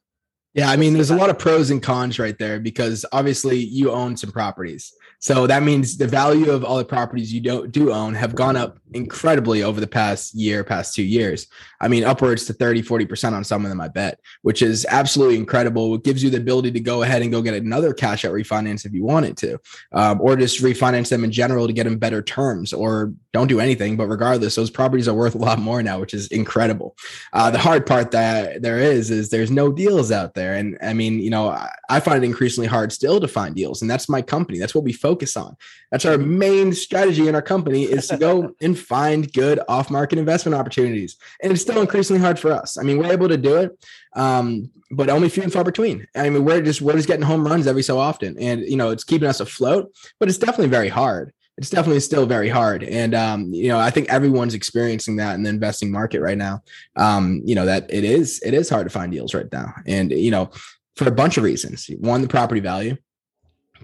[0.55, 3.93] Yeah i mean there's a lot of pros and cons right there because obviously you
[3.93, 7.93] own some properties so that means the value of all the properties you don't do
[7.93, 11.47] own have gone up incredibly over the past year, past two years.
[11.79, 15.37] I mean, upwards to 30, 40% on some of them, I bet, which is absolutely
[15.37, 15.95] incredible.
[15.95, 18.87] It gives you the ability to go ahead and go get another cash out refinance
[18.87, 19.59] if you wanted to,
[19.93, 23.61] um, or just refinance them in general to get them better terms, or don't do
[23.61, 23.97] anything.
[23.97, 26.97] But regardless, those properties are worth a lot more now, which is incredible.
[27.33, 30.55] Uh, the hard part that there is, is there's no deals out there.
[30.55, 33.83] And I mean, you know, I, I find it increasingly hard still to find deals.
[33.83, 34.59] And that's my company.
[34.59, 35.57] That's what we focus on.
[35.91, 40.57] That's our main strategy in our company is to go and find good off-market investment
[40.57, 41.17] opportunities.
[41.43, 42.79] And it's still increasingly hard for us.
[42.79, 43.87] I mean, we're able to do it.
[44.15, 46.09] Um, but only few and far between.
[46.17, 48.91] I mean, we're just we're just getting home runs every so often, and you know,
[48.91, 49.95] it's keeping us afloat.
[50.19, 52.83] But it's definitely very hard it's definitely still very hard.
[52.83, 56.63] And um, you know, I think everyone's experiencing that in the investing market right now.
[56.97, 59.75] Um, you know, that it is it is hard to find deals right now.
[59.87, 60.51] And you know,
[60.97, 61.87] for a bunch of reasons.
[61.99, 62.97] One, the property value.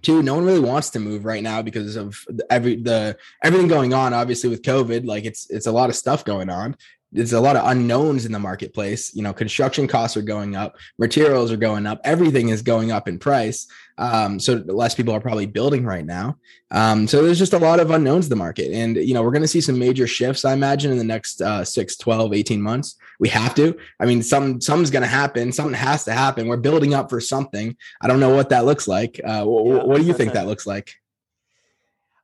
[0.03, 2.19] Two, no one really wants to move right now because of
[2.49, 4.15] every the everything going on.
[4.15, 6.77] Obviously, with COVID, like it's it's a lot of stuff going on
[7.13, 9.15] there's a lot of unknowns in the marketplace.
[9.15, 13.09] You know, construction costs are going up, materials are going up, everything is going up
[13.09, 13.67] in price.
[13.99, 16.37] Um, so less people are probably building right now.
[16.71, 18.73] Um, so there's just a lot of unknowns in the market.
[18.73, 21.41] And, you know, we're going to see some major shifts, I imagine, in the next
[21.41, 22.97] uh, 6, 12, 18 months.
[23.19, 23.79] We have to.
[23.99, 25.53] I mean, some something's going to happen.
[25.53, 26.49] Something has to happen.
[26.49, 27.77] We're building up for something.
[28.01, 29.21] I don't know what that looks like.
[29.25, 30.95] Uh, what, what do you think that looks like?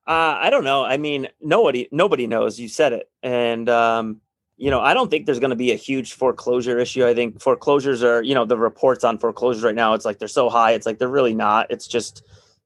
[0.06, 0.84] Uh, I don't know.
[0.84, 2.58] I mean, nobody nobody knows.
[2.58, 4.20] You said it, and um,
[4.56, 7.06] you know, I don't think there's going to be a huge foreclosure issue.
[7.06, 10.28] I think foreclosures are, you know, the reports on foreclosures right now, it's like they're
[10.28, 10.72] so high.
[10.72, 11.70] It's like they're really not.
[11.70, 12.22] It's just,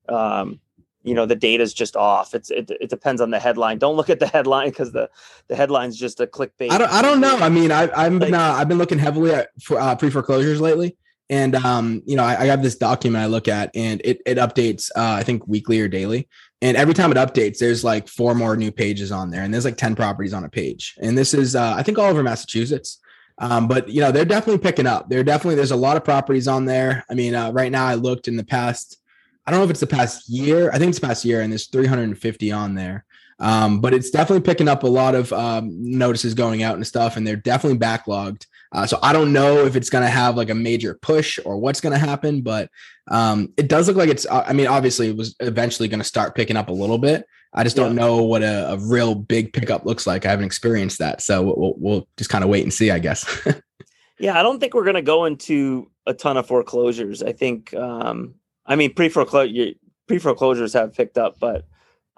[0.08, 0.60] um,
[1.02, 2.34] you know, the data is just off.
[2.34, 3.78] It's it, it depends on the headline.
[3.78, 5.08] Don't look at the headline because the
[5.48, 6.70] the headline's just a clickbait.
[6.70, 7.38] I don't I don't know.
[7.38, 10.60] I mean, I, I've been uh, I've been looking heavily at for, uh, pre foreclosures
[10.60, 10.96] lately,
[11.30, 14.36] and um, you know, I, I have this document I look at, and it it
[14.36, 16.28] updates uh, I think weekly or daily.
[16.62, 19.64] And every time it updates, there's like four more new pages on there, and there's
[19.64, 20.96] like 10 properties on a page.
[21.00, 22.98] And this is, uh, I think, all over Massachusetts.
[23.38, 25.08] Um, but you know, they're definitely picking up.
[25.08, 27.04] They're definitely there's a lot of properties on there.
[27.10, 28.98] I mean, uh, right now I looked in the past.
[29.46, 30.70] I don't know if it's the past year.
[30.72, 33.04] I think it's past year, and there's 350 on there.
[33.38, 37.16] Um, but it's definitely picking up a lot of um, notices going out and stuff,
[37.16, 38.46] and they're definitely backlogged.
[38.76, 41.56] Uh, so I don't know if it's going to have like a major push or
[41.56, 42.68] what's going to happen, but
[43.08, 44.26] um, it does look like it's.
[44.30, 47.24] I mean, obviously, it was eventually going to start picking up a little bit.
[47.54, 48.02] I just don't yeah.
[48.02, 50.26] know what a, a, real big pickup looks like.
[50.26, 53.24] I haven't experienced that, so we'll, we'll just kind of wait and see, I guess.
[54.18, 57.22] yeah, I don't think we're going to go into a ton of foreclosures.
[57.22, 58.34] I think, um,
[58.66, 59.72] I mean, pre foreclosure
[60.06, 61.64] pre foreclosures have picked up, but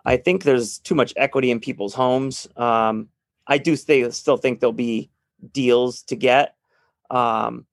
[0.05, 2.49] I think there's too much equity in people's homes.
[2.57, 3.11] Um,
[3.47, 5.11] I do stay, still think there'll be
[5.53, 6.55] deals to get.
[7.11, 7.67] Um,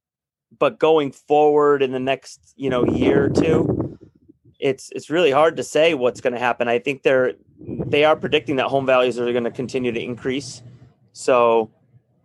[0.57, 3.97] but going forward in the next, you know, year or two,
[4.59, 6.67] it's it's really hard to say what's going to happen.
[6.67, 10.61] I think they're they are predicting that home values are going to continue to increase.
[11.13, 11.71] So,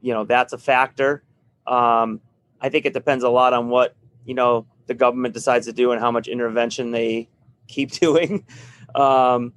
[0.00, 1.22] you know, that's a factor.
[1.66, 2.20] Um,
[2.60, 5.92] I think it depends a lot on what, you know, the government decides to do
[5.92, 7.28] and how much intervention they
[7.68, 8.44] keep doing.
[8.94, 9.52] Um,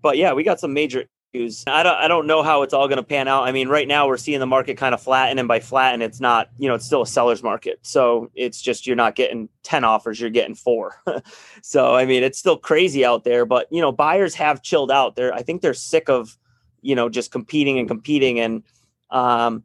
[0.00, 1.04] but yeah, we got some major
[1.34, 3.44] I don't I don't know how it's all going to pan out.
[3.44, 6.20] I mean, right now we're seeing the market kind of flatten, and by flatten, it's
[6.20, 7.78] not you know it's still a seller's market.
[7.82, 11.02] So it's just you're not getting ten offers, you're getting four.
[11.62, 15.16] so I mean, it's still crazy out there, but you know buyers have chilled out.
[15.16, 16.38] They're I think they're sick of
[16.80, 18.62] you know just competing and competing, and
[19.10, 19.64] um,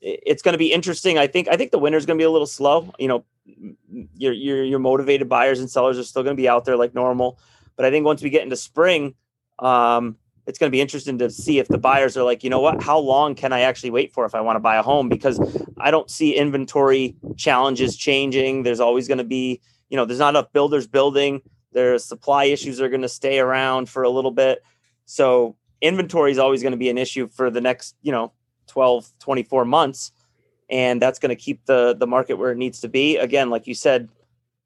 [0.00, 1.18] it's going to be interesting.
[1.18, 2.90] I think I think the winter's going to be a little slow.
[2.98, 3.24] You know,
[4.16, 6.94] your your your motivated buyers and sellers are still going to be out there like
[6.94, 7.38] normal,
[7.76, 9.14] but I think once we get into spring.
[9.58, 10.16] Um,
[10.46, 12.82] it's going to be interesting to see if the buyers are like, you know what,
[12.82, 15.08] how long can I actually wait for if I want to buy a home?
[15.08, 15.40] Because
[15.78, 18.62] I don't see inventory challenges changing.
[18.62, 21.42] There's always going to be, you know, there's not enough builders building.
[21.72, 24.62] There's supply issues are going to stay around for a little bit.
[25.04, 28.32] So inventory is always going to be an issue for the next, you know,
[28.68, 30.12] 12, 24 months.
[30.70, 33.18] And that's going to keep the the market where it needs to be.
[33.18, 34.08] Again, like you said,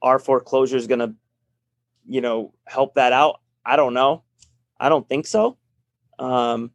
[0.01, 1.15] our foreclosure is going to,
[2.07, 3.41] you know, help that out.
[3.67, 4.23] I don't know.
[4.79, 5.59] I don't think so.
[6.21, 6.71] Um,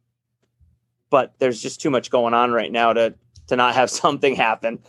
[1.08, 3.14] but there's just too much going on right now to
[3.46, 4.80] to not have something happen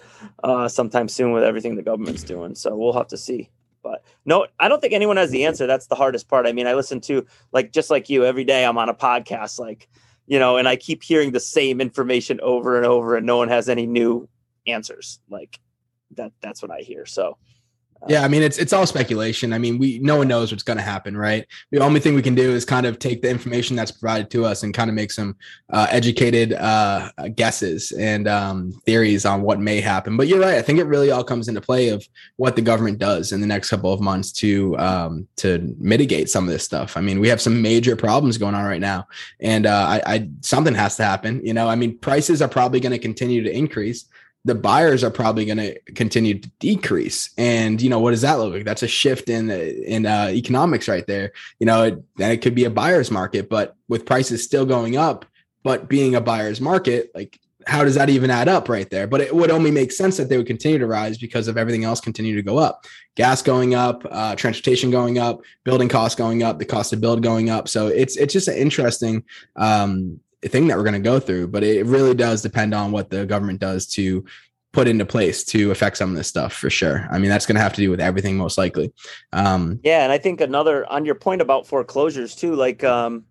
[0.44, 2.56] uh, sometime soon with everything the government's doing.
[2.56, 3.50] So we'll have to see.
[3.84, 5.68] But no, I don't think anyone has the answer.
[5.68, 6.48] That's the hardest part.
[6.48, 8.66] I mean, I listen to like just like you every day.
[8.66, 9.88] I'm on a podcast, like
[10.26, 13.48] you know, and I keep hearing the same information over and over, and no one
[13.48, 14.28] has any new
[14.66, 15.20] answers.
[15.30, 15.60] Like
[16.12, 16.34] that.
[16.42, 17.06] That's what I hear.
[17.06, 17.38] So
[18.08, 19.54] yeah, I mean it's it's all speculation.
[19.54, 21.46] I mean, we no one knows what's going to happen, right?
[21.72, 24.46] The only thing we can do is kind of take the information that's provided to
[24.46, 25.36] us and kind of make some
[25.72, 30.16] uh, educated uh, guesses and um, theories on what may happen.
[30.16, 30.56] But you're right.
[30.56, 33.48] I think it really all comes into play of what the government does in the
[33.48, 36.98] next couple of months to um, to mitigate some of this stuff.
[36.98, 39.08] I mean, we have some major problems going on right now,
[39.40, 41.42] and uh, I, I something has to happen.
[41.44, 44.06] You know, I mean, prices are probably going to continue to increase
[44.48, 47.32] the buyers are probably going to continue to decrease.
[47.38, 48.64] And you know what does that look like?
[48.64, 51.34] That's a shift in in uh, economics right there.
[51.60, 54.96] You know, it, then it could be a buyer's market, but with prices still going
[54.96, 55.26] up,
[55.64, 59.06] but being a buyer's market, like how does that even add up right there?
[59.06, 61.84] But it would only make sense that they would continue to rise because of everything
[61.84, 62.86] else continue to go up.
[63.16, 67.22] Gas going up, uh, transportation going up, building costs going up, the cost of build
[67.22, 67.68] going up.
[67.68, 69.26] So it's it's just an interesting
[69.58, 71.48] um, thing that we're going to go through.
[71.48, 74.26] But it really does depend on what the government does to
[74.74, 77.08] put into place to affect some of this stuff for sure.
[77.10, 78.94] I mean, that's going to have to do with everything most likely.
[79.34, 83.26] Um, yeah, and I think another on your point about foreclosures too, like um,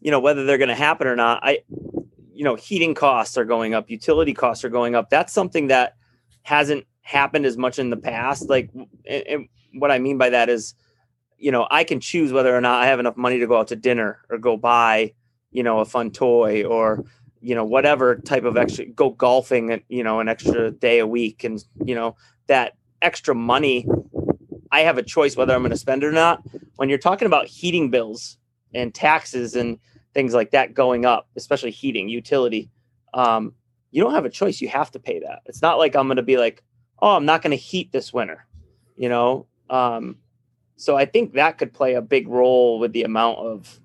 [0.00, 1.40] you know whether they're going to happen or not.
[1.42, 1.60] I,
[2.32, 5.10] you know, heating costs are going up, utility costs are going up.
[5.10, 5.96] That's something that
[6.42, 8.48] hasn't happened as much in the past.
[8.48, 8.70] Like,
[9.74, 10.74] what I mean by that is,
[11.36, 13.68] you know, I can choose whether or not I have enough money to go out
[13.68, 15.12] to dinner or go buy,
[15.50, 17.04] you know, a fun toy or
[17.40, 21.42] you know whatever type of extra go golfing you know an extra day a week
[21.44, 23.86] and you know that extra money
[24.70, 26.42] i have a choice whether i'm going to spend it or not.
[26.76, 28.38] When you're talking about heating bills
[28.74, 29.78] and taxes and
[30.14, 32.70] things like that going up especially heating utility
[33.12, 33.54] um,
[33.90, 34.60] you don't have a choice.
[34.60, 35.40] You have to pay that.
[35.46, 36.62] It's not like i'm going to be like
[37.00, 38.46] oh i'm not going to heat this winter
[38.96, 39.46] you know?
[39.70, 40.16] Um,
[40.76, 43.80] so i think that could play a big role with the amount of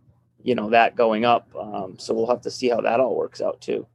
[0.45, 1.47] you know that going up.
[1.59, 3.87] Um, so we'll have to see how that all works out too.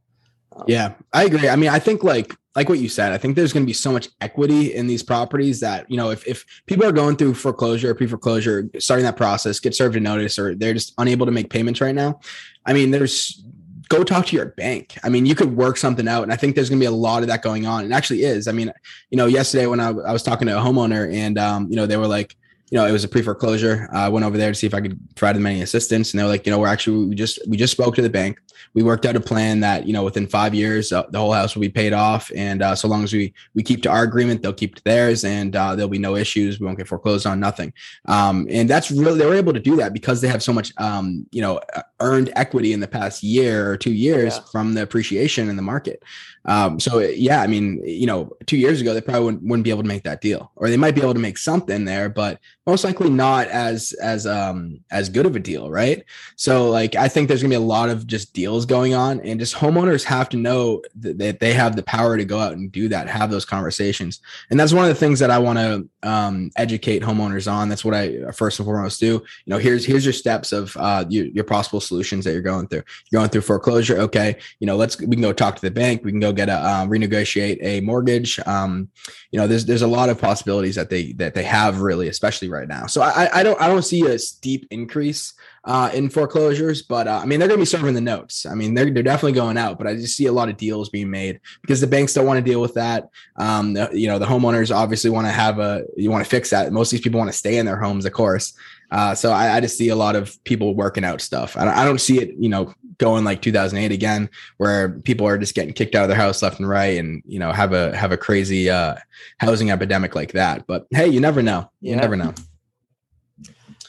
[0.53, 1.47] Um, yeah, I agree.
[1.47, 3.73] I mean, I think like like what you said, I think there's going to be
[3.73, 7.35] so much equity in these properties that you know if if people are going through
[7.35, 11.25] foreclosure, or pre foreclosure, starting that process, get served a notice, or they're just unable
[11.25, 12.19] to make payments right now.
[12.65, 13.43] I mean, there's
[13.91, 14.97] go talk to your bank.
[15.03, 16.23] I mean, you could work something out.
[16.23, 17.83] And I think there's going to be a lot of that going on.
[17.83, 18.47] It actually is.
[18.47, 18.71] I mean,
[19.09, 21.85] you know, yesterday when I, I was talking to a homeowner and, um, you know,
[21.85, 22.37] they were like,
[22.71, 23.89] you know, it was a pre-foreclosure.
[23.91, 26.23] I went over there to see if I could provide them any assistance, and they
[26.23, 28.39] were like, you know, we're actually we just we just spoke to the bank.
[28.73, 31.55] We worked out a plan that you know within five years uh, the whole house
[31.55, 34.41] will be paid off, and uh, so long as we we keep to our agreement,
[34.41, 36.59] they'll keep to theirs, and uh, there'll be no issues.
[36.59, 37.73] We won't get foreclosed on, nothing.
[38.07, 40.73] Um, and that's really they were able to do that because they have so much
[40.77, 41.59] um, you know
[41.99, 44.43] earned equity in the past year or two years yeah.
[44.51, 46.03] from the appreciation in the market.
[46.45, 49.69] Um, so yeah, I mean, you know, two years ago they probably wouldn't, wouldn't, be
[49.69, 52.39] able to make that deal, or they might be able to make something there, but
[52.65, 56.03] most likely not as as um as good of a deal, right?
[56.35, 59.39] So like, I think there's gonna be a lot of just deals going on, and
[59.39, 62.89] just homeowners have to know that, they have the power to go out and do
[62.89, 66.51] that, have those conversations, and that's one of the things that I want to um,
[66.57, 67.69] educate homeowners on.
[67.69, 69.05] That's what I first and foremost do.
[69.05, 72.67] You know, here's here's your steps of uh, your, your possible solutions that you're going
[72.67, 72.83] through.
[73.09, 74.37] You're going through foreclosure, okay?
[74.59, 76.03] You know, let's we can go talk to the bank.
[76.03, 78.39] We can go get a um, renegotiate a mortgage.
[78.45, 78.89] Um,
[79.31, 82.49] you know, there's there's a lot of possibilities that they that they have really, especially
[82.49, 82.87] right now.
[82.87, 85.33] So I I don't I don't see a steep increase
[85.63, 88.45] uh, in foreclosures, but uh, I mean they're going to be serving the notes.
[88.45, 90.89] I mean they're they're definitely going out, but I just see a lot of deals
[90.89, 93.09] being made because the banks don't want to deal with that.
[93.37, 96.49] Um, the, you know the homeowners obviously want to have a you want to fix
[96.49, 96.71] that.
[96.71, 98.53] Most of these people want to stay in their homes, of course.
[98.91, 101.55] Uh, so I, I, just see a lot of people working out stuff.
[101.55, 105.37] I don't, I don't see it, you know, going like 2008 again, where people are
[105.37, 107.95] just getting kicked out of their house left and right, and you know have a
[107.95, 108.95] have a crazy uh,
[109.37, 110.67] housing epidemic like that.
[110.67, 111.71] But hey, you never know.
[111.79, 112.01] You yeah.
[112.01, 112.33] never know.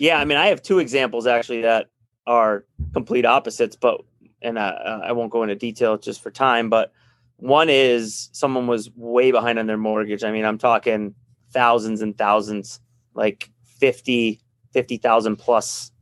[0.03, 1.89] Yeah, I mean, I have two examples actually that
[2.27, 4.01] are complete opposites, but
[4.43, 6.69] and uh, I won't go into detail just for time.
[6.69, 6.93] But
[7.37, 10.25] one is someone was way behind on their mortgage.
[10.25, 11.15] I mean, I'm talking
[11.53, 12.81] thousands and thousands,
[13.15, 13.49] like
[13.79, 14.41] 50,
[14.73, 15.93] 50,000 plus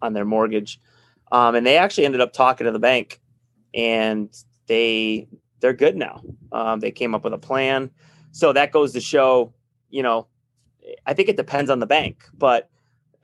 [0.00, 0.80] on their mortgage.
[1.30, 3.20] Um, and they actually ended up talking to the bank
[3.74, 4.34] and
[4.68, 5.28] they,
[5.60, 6.22] they're good now.
[6.50, 7.90] Um, they came up with a plan.
[8.32, 9.52] So that goes to show,
[9.90, 10.28] you know,
[11.04, 12.70] I think it depends on the bank, but,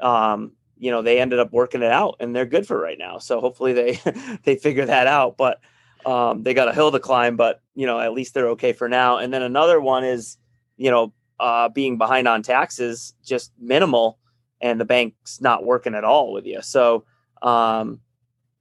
[0.01, 3.19] um, you know, they ended up working it out and they're good for right now.
[3.19, 4.01] So hopefully they,
[4.45, 5.61] they figure that out, but,
[6.05, 8.89] um, they got a hill to climb, but you know, at least they're okay for
[8.89, 9.19] now.
[9.19, 10.39] And then another one is,
[10.77, 14.19] you know, uh, being behind on taxes, just minimal
[14.61, 16.63] and the bank's not working at all with you.
[16.63, 17.05] So
[17.43, 18.01] um,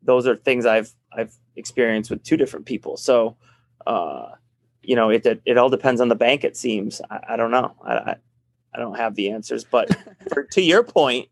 [0.02, 2.98] those are things I've I've experienced with two different people.
[2.98, 3.38] So
[3.88, 4.32] uh,
[4.82, 6.44] you know, it, it, it all depends on the bank.
[6.44, 7.76] It seems I, I don't know.
[7.84, 8.16] I, I,
[8.76, 9.90] I don't have the answers, but
[10.34, 11.30] for, to your point,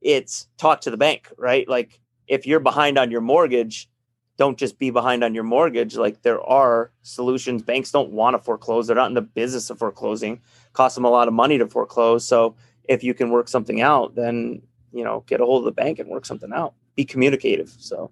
[0.00, 1.68] it's talk to the bank, right?
[1.68, 3.88] Like if you're behind on your mortgage,
[4.36, 5.96] don't just be behind on your mortgage.
[5.96, 7.62] Like there are solutions.
[7.62, 8.86] Banks don't want to foreclose.
[8.86, 10.42] They're not in the business of foreclosing.
[10.72, 12.26] Cost them a lot of money to foreclose.
[12.26, 15.82] So if you can work something out, then you know get a hold of the
[15.82, 16.74] bank and work something out.
[16.94, 17.74] Be communicative.
[17.78, 18.10] So.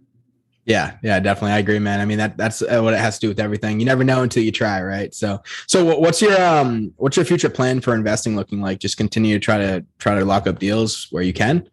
[0.67, 1.53] Yeah, yeah, definitely.
[1.53, 2.01] I agree, man.
[2.01, 3.81] I mean that that's uh, what it has to do with everything.
[3.81, 5.15] You never know until you try, right?
[5.15, 8.79] So, so what's your um what's your future plan for investing looking like?
[8.79, 11.69] Just continue to try to try to lock up deals where you can.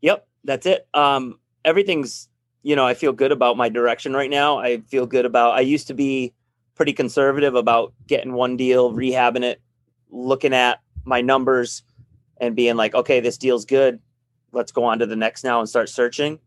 [0.00, 0.88] Yep, that's it.
[0.94, 2.28] Um, everything's
[2.62, 4.58] you know I feel good about my direction right now.
[4.58, 5.52] I feel good about.
[5.52, 6.32] I used to be
[6.76, 9.60] pretty conservative about getting one deal, rehabbing it,
[10.10, 11.82] looking at my numbers
[12.38, 14.00] and being like, okay, this deal's good.
[14.52, 16.38] Let's go on to the next now and start searching.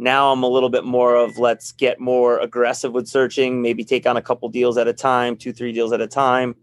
[0.00, 4.06] Now I'm a little bit more of let's get more aggressive with searching, maybe take
[4.06, 6.54] on a couple deals at a time, two, three deals at a time,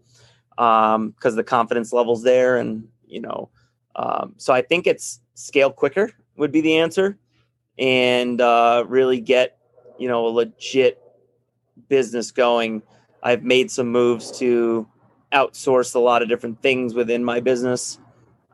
[0.50, 2.56] because um, the confidence level's there.
[2.56, 3.50] And, you know,
[3.94, 7.18] um, so I think it's scale quicker would be the answer
[7.78, 9.58] and uh, really get,
[9.98, 10.98] you know, a legit
[11.88, 12.82] business going.
[13.22, 14.88] I've made some moves to
[15.32, 17.98] outsource a lot of different things within my business,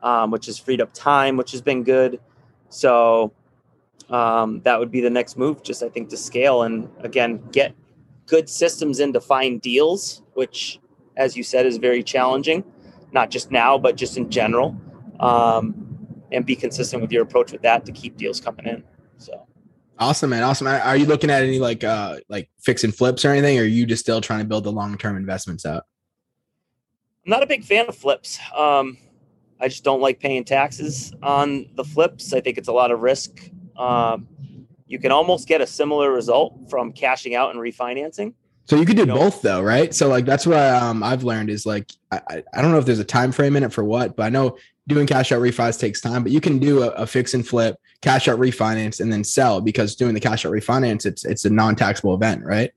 [0.01, 2.19] um, which has freed up time, which has been good.
[2.67, 3.31] So
[4.09, 7.75] um, that would be the next move, just I think to scale and again get
[8.25, 10.79] good systems in to find deals, which,
[11.17, 12.63] as you said, is very challenging,
[13.11, 14.75] not just now, but just in general.
[15.19, 15.83] Um,
[16.33, 18.83] and be consistent with your approach with that to keep deals coming in.
[19.17, 19.45] So
[19.99, 20.43] awesome, man.
[20.43, 20.67] Awesome.
[20.67, 23.65] Are you looking at any like uh like fix and flips or anything, or are
[23.65, 25.83] you just still trying to build the long term investments out?
[27.25, 28.39] I'm not a big fan of flips.
[28.55, 28.97] Um,
[29.61, 32.33] I just don't like paying taxes on the flips.
[32.33, 33.49] I think it's a lot of risk.
[33.77, 34.27] Um,
[34.87, 38.33] you can almost get a similar result from cashing out and refinancing.
[38.65, 39.93] So you could do you know, both though, right?
[39.93, 42.99] So like that's what um, I've learned is like I, I don't know if there's
[42.99, 44.57] a time frame in it for what, but I know
[44.87, 47.77] doing cash out refis takes time, but you can do a, a, fix and flip,
[48.01, 51.49] cash out refinance, and then sell because doing the cash out refinance, it's it's a
[51.49, 52.71] non-taxable event, right?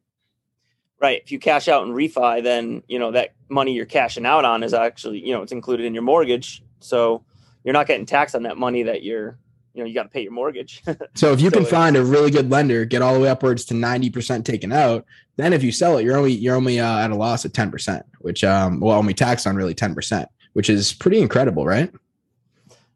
[1.01, 1.21] Right.
[1.23, 4.63] If you cash out and refi, then you know that money you're cashing out on
[4.63, 6.63] is actually, you know, it's included in your mortgage.
[6.81, 7.25] So
[7.65, 9.39] you're not getting taxed on that money that you're,
[9.77, 10.83] you know, you got to pay your mortgage.
[11.15, 13.65] so if you so can find a really good lender, get all the way upwards
[13.67, 15.05] to 90% taken out,
[15.37, 18.03] then if you sell it, you're only you're only uh, at a loss of 10%,
[18.21, 21.93] which um well only taxed on really 10% which is pretty incredible, right?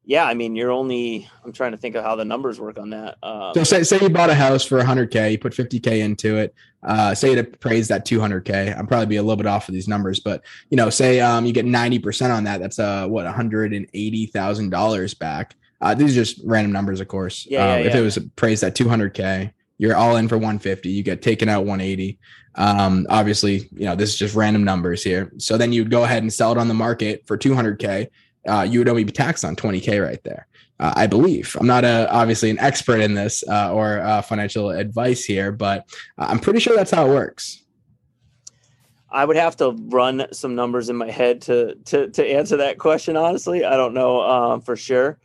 [0.07, 1.29] Yeah, I mean, you're only.
[1.45, 3.19] I'm trying to think of how the numbers work on that.
[3.23, 6.55] Um, so say say you bought a house for 100k, you put 50k into it.
[6.83, 8.79] Uh, say it appraised at 200k.
[8.79, 11.45] I'm probably be a little bit off of these numbers, but you know, say um,
[11.45, 12.61] you get 90% on that.
[12.61, 15.55] That's uh what 180 thousand dollars back.
[15.81, 17.47] Uh, these are just random numbers, of course.
[17.49, 17.87] Yeah, yeah, um, yeah.
[17.87, 20.91] If it was appraised at 200k, you're all in for 150.
[20.91, 22.19] You get taken out 180.
[22.57, 25.33] Um, obviously, you know, this is just random numbers here.
[25.39, 28.09] So then you'd go ahead and sell it on the market for 200K.
[28.47, 30.47] Uh, you would only be taxed on 20K right there.
[30.79, 34.71] Uh, I believe I'm not a, obviously an expert in this uh, or uh, financial
[34.71, 35.87] advice here, but
[36.19, 37.63] I'm pretty sure that's how it works.
[39.13, 42.79] I would have to run some numbers in my head to to to answer that
[42.79, 43.17] question.
[43.17, 45.19] Honestly, I don't know uh, for sure.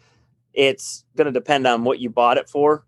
[0.55, 2.85] It's going to depend on what you bought it for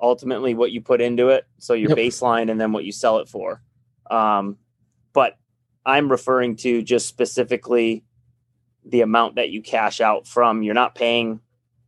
[0.00, 1.46] ultimately what you put into it.
[1.58, 1.98] So your yep.
[1.98, 3.62] baseline and then what you sell it for.
[4.10, 4.56] Um,
[5.12, 5.38] but
[5.84, 8.04] I'm referring to just specifically
[8.84, 10.62] the amount that you cash out from.
[10.62, 11.40] You're not paying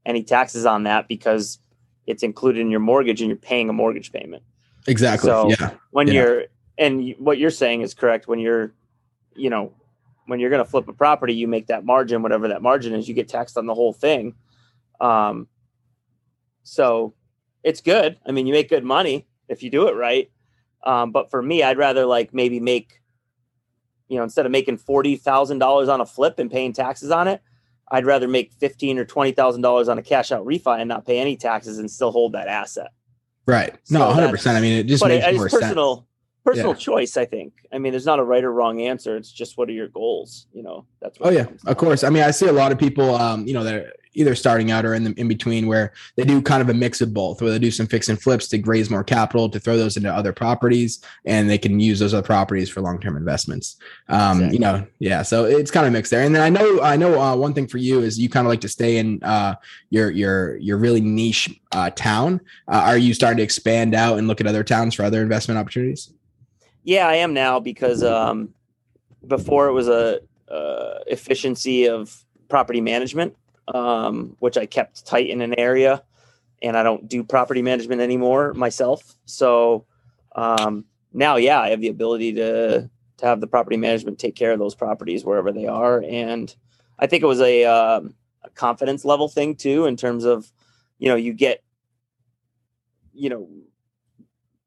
[0.05, 1.59] any taxes on that because
[2.07, 4.43] it's included in your mortgage and you're paying a mortgage payment.
[4.87, 5.29] Exactly.
[5.29, 5.71] So yeah.
[5.91, 6.15] when yeah.
[6.15, 6.45] you're,
[6.79, 8.27] and what you're saying is correct.
[8.27, 8.75] When you're,
[9.35, 9.73] you know,
[10.27, 13.09] when you're going to flip a property, you make that margin, whatever that margin is,
[13.09, 14.35] you get taxed on the whole thing.
[15.03, 15.49] Um,
[16.63, 17.15] so
[17.63, 18.19] it's good.
[18.27, 20.31] I mean, you make good money if you do it right.
[20.85, 23.01] Um, but for me, I'd rather like maybe make,
[24.09, 27.29] you know, instead of making forty thousand dollars on a flip and paying taxes on
[27.29, 27.43] it,
[27.91, 31.05] I'd rather make fifteen or twenty thousand dollars on a cash out refi and not
[31.05, 32.93] pay any taxes and still hold that asset.
[33.47, 33.77] Right.
[33.91, 34.57] No, one hundred percent.
[34.57, 36.07] I mean, it just makes it, more personal, sense.
[36.45, 36.79] Personal yeah.
[36.79, 37.53] choice, I think.
[37.73, 39.17] I mean, there's not a right or wrong answer.
[39.17, 40.47] It's just what are your goals?
[40.53, 41.19] You know, that's.
[41.21, 42.03] oh yeah, of course.
[42.03, 44.85] I mean, I see a lot of people, um, you know, that either starting out
[44.85, 47.51] or in the in between where they do kind of a mix of both where
[47.51, 50.33] they do some fix and flips to raise more capital to throw those into other
[50.33, 53.77] properties and they can use those other properties for long-term investments.
[54.09, 54.55] Um exactly.
[54.55, 56.23] you know yeah so it's kind of mixed there.
[56.23, 58.51] And then i know i know uh, one thing for you is you kind of
[58.51, 59.55] like to stay in uh
[59.91, 62.41] your your your really niche uh, town.
[62.69, 65.59] Uh, are you starting to expand out and look at other towns for other investment
[65.59, 66.13] opportunities?
[66.85, 68.51] Yeah i am now because um
[69.27, 73.35] before it was a uh, efficiency of property management
[73.69, 76.03] um, which I kept tight in an area,
[76.63, 79.17] and I don't do property management anymore myself.
[79.25, 79.87] So
[80.35, 84.53] um, now, yeah, I have the ability to to have the property management take care
[84.53, 86.55] of those properties wherever they are, and
[86.99, 88.01] I think it was a, uh,
[88.43, 90.51] a confidence level thing too, in terms of
[90.99, 91.63] you know you get
[93.13, 93.49] you know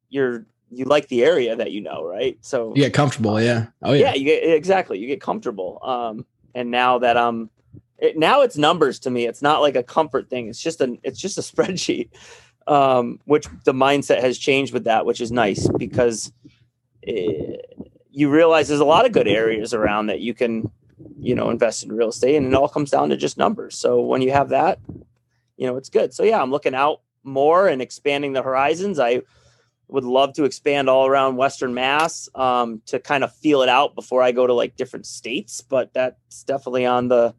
[0.09, 2.37] you're you like the area that you know, right?
[2.41, 3.67] So you get comfortable, yeah.
[3.81, 4.07] Oh yeah.
[4.07, 4.99] Yeah, you get exactly.
[4.99, 5.79] You get comfortable.
[5.83, 7.49] Um, and now that I'm
[7.97, 9.25] it, now it's numbers to me.
[9.25, 10.47] It's not like a comfort thing.
[10.47, 12.09] It's just a it's just a spreadsheet.
[12.67, 16.33] Um, which the mindset has changed with that, which is nice because
[17.03, 20.71] it, eh, you realize there's a lot of good areas around that you can,
[21.19, 23.77] you know, invest in real estate, and it all comes down to just numbers.
[23.77, 24.79] So when you have that,
[25.57, 26.11] you know, it's good.
[26.11, 28.99] So yeah, I'm looking out more and expanding the horizons.
[28.99, 29.21] I
[29.87, 33.93] would love to expand all around Western Mass um, to kind of feel it out
[33.95, 37.35] before I go to like different states, but that's definitely on the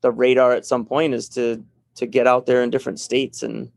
[0.00, 1.64] the radar at some point is to
[1.96, 3.70] to get out there in different states and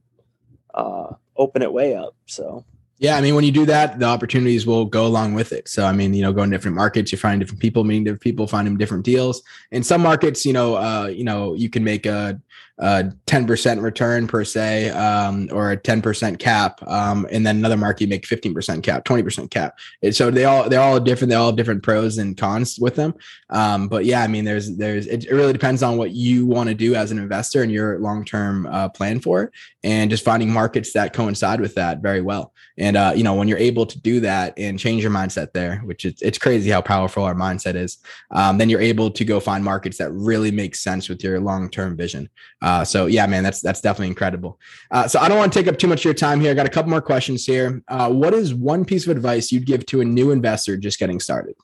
[0.73, 2.15] uh, open it way up.
[2.25, 2.63] So
[2.99, 5.67] yeah, I mean, when you do that, the opportunities will go along with it.
[5.67, 8.21] So, I mean, you know, going to different markets, you find different people, meeting different
[8.21, 9.41] people, finding different deals.
[9.71, 12.39] In some markets, you know, uh, you know, you can make a
[12.79, 16.81] a 10% return per se, um, or a 10% cap.
[16.87, 19.77] Um, and then another market make 15% cap, 20% cap.
[20.01, 21.29] And so they all, they're all different.
[21.29, 23.13] They all have different pros and cons with them.
[23.49, 26.75] Um, but yeah, I mean, there's, there's, it, really depends on what you want to
[26.75, 29.51] do as an investor and your long-term uh, plan for it
[29.83, 32.53] and just finding markets that coincide with that very well.
[32.77, 35.77] And, uh, you know, when you're able to do that and change your mindset there,
[35.79, 37.97] which is, it's crazy how powerful our mindset is,
[38.31, 41.95] um, then you're able to go find markets that really make sense with your long-term
[41.97, 42.29] vision.
[42.61, 44.59] Uh, so yeah, man, that's that's definitely incredible.
[44.89, 46.51] Uh, so I don't want to take up too much of your time here.
[46.51, 47.83] I got a couple more questions here.
[47.87, 51.19] Uh, what is one piece of advice you'd give to a new investor just getting
[51.19, 51.55] started?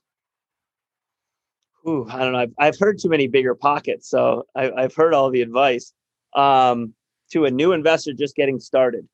[1.87, 2.39] Ooh, I don't know.
[2.39, 5.93] I've, I've heard too many BiggerPockets, so I, have heard all the advice.
[6.35, 6.93] Um,
[7.29, 9.07] to a new investor just getting started,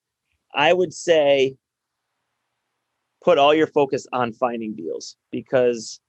[0.53, 1.55] I would say
[3.24, 5.99] put all your focus on finding deals because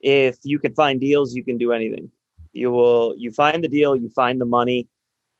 [0.00, 2.10] if you can find deals, you can do anything.
[2.52, 4.88] You will you find the deal you find the money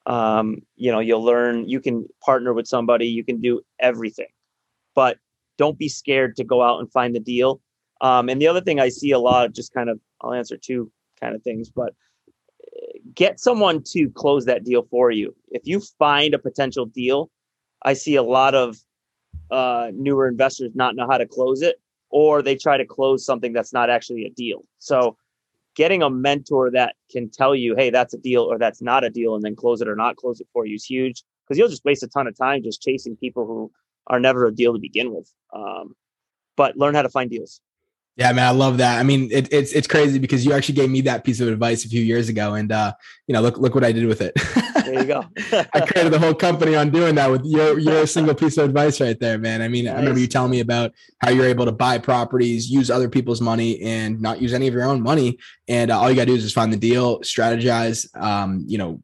[0.06, 4.28] um, you know you'll learn you can partner with somebody you can do everything.
[4.94, 5.18] But
[5.58, 7.60] don't be scared to go out and find the deal.
[8.00, 10.90] Um, and the other thing i see a lot just kind of i'll answer two
[11.20, 11.94] kind of things but
[13.14, 17.30] get someone to close that deal for you if you find a potential deal
[17.82, 18.76] i see a lot of
[19.50, 23.52] uh, newer investors not know how to close it or they try to close something
[23.52, 25.16] that's not actually a deal so
[25.74, 29.10] getting a mentor that can tell you, hey, that's a deal or that's not a
[29.10, 31.68] deal, and then close it or not close it for you is huge because you'll
[31.68, 33.70] just waste a ton of time just chasing people who
[34.06, 35.32] are never a deal to begin with.
[35.54, 35.94] Um,
[36.56, 37.60] but learn how to find deals.
[38.16, 38.98] Yeah, man, I love that.
[38.98, 41.84] I mean, it, it's it's crazy because you actually gave me that piece of advice
[41.84, 42.92] a few years ago, and uh,
[43.26, 44.34] you know, look look what I did with it.
[44.90, 45.24] there you go.
[45.74, 49.00] I created the whole company on doing that with your your single piece of advice
[49.00, 49.62] right there, man.
[49.62, 49.94] I mean, nice.
[49.94, 53.40] I remember you telling me about how you're able to buy properties, use other people's
[53.40, 55.38] money, and not use any of your own money,
[55.68, 58.78] and uh, all you got to do is just find the deal, strategize, um, you
[58.78, 59.00] know,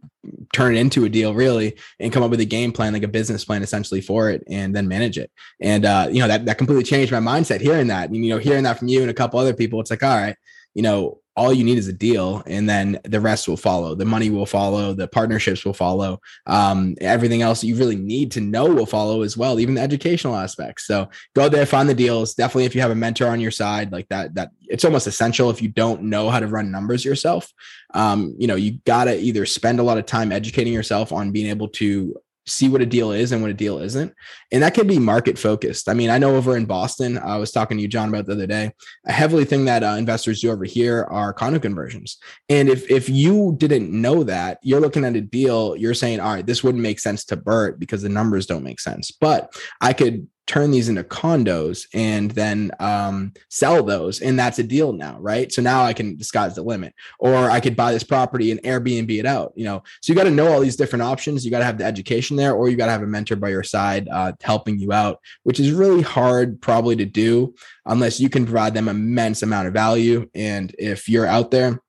[0.52, 3.08] turn it into a deal really and come up with a game plan like a
[3.08, 5.30] business plan essentially for it and then manage it
[5.60, 8.38] and uh you know that that completely changed my mindset hearing that and, you know
[8.38, 10.36] hearing that from you and a couple other people it's like all right
[10.74, 13.94] you know all you need is a deal and then the rest will follow.
[13.94, 18.40] The money will follow the partnerships will follow um, everything else you really need to
[18.40, 20.86] know will follow as well even the educational aspects.
[20.86, 22.34] So go there find the deals.
[22.34, 25.50] Definitely if you have a mentor on your side like that that it's almost essential
[25.50, 27.52] if you don't know how to run numbers yourself.
[27.94, 31.32] Um, you know you got to either spend a lot of time educating yourself on
[31.32, 32.16] being able to
[32.46, 34.14] see what a deal is and what a deal isn't.
[34.52, 35.88] And that can be market focused.
[35.88, 38.32] I mean, I know over in Boston, I was talking to you, John, about the
[38.32, 38.72] other day,
[39.06, 42.18] a heavily thing that uh, investors do over here are condo conversions.
[42.48, 46.34] And if, if you didn't know that, you're looking at a deal, you're saying, all
[46.34, 49.10] right, this wouldn't make sense to BRRRR because the numbers don't make sense.
[49.10, 54.62] But I could turn these into condos and then um, sell those and that's a
[54.62, 55.52] deal now right?
[55.52, 59.10] So now i can disguise the limit or i could buy this property and airbnb
[59.18, 59.82] it out you know?
[60.00, 61.44] So you got to know all these different options.
[61.44, 63.48] You got to have the education there or you got to have a mentor by
[63.48, 67.54] your side uh, helping you out which is really hard probably to do
[67.86, 70.28] unless you can provide them immense amount of value.
[70.34, 71.80] And if you're out there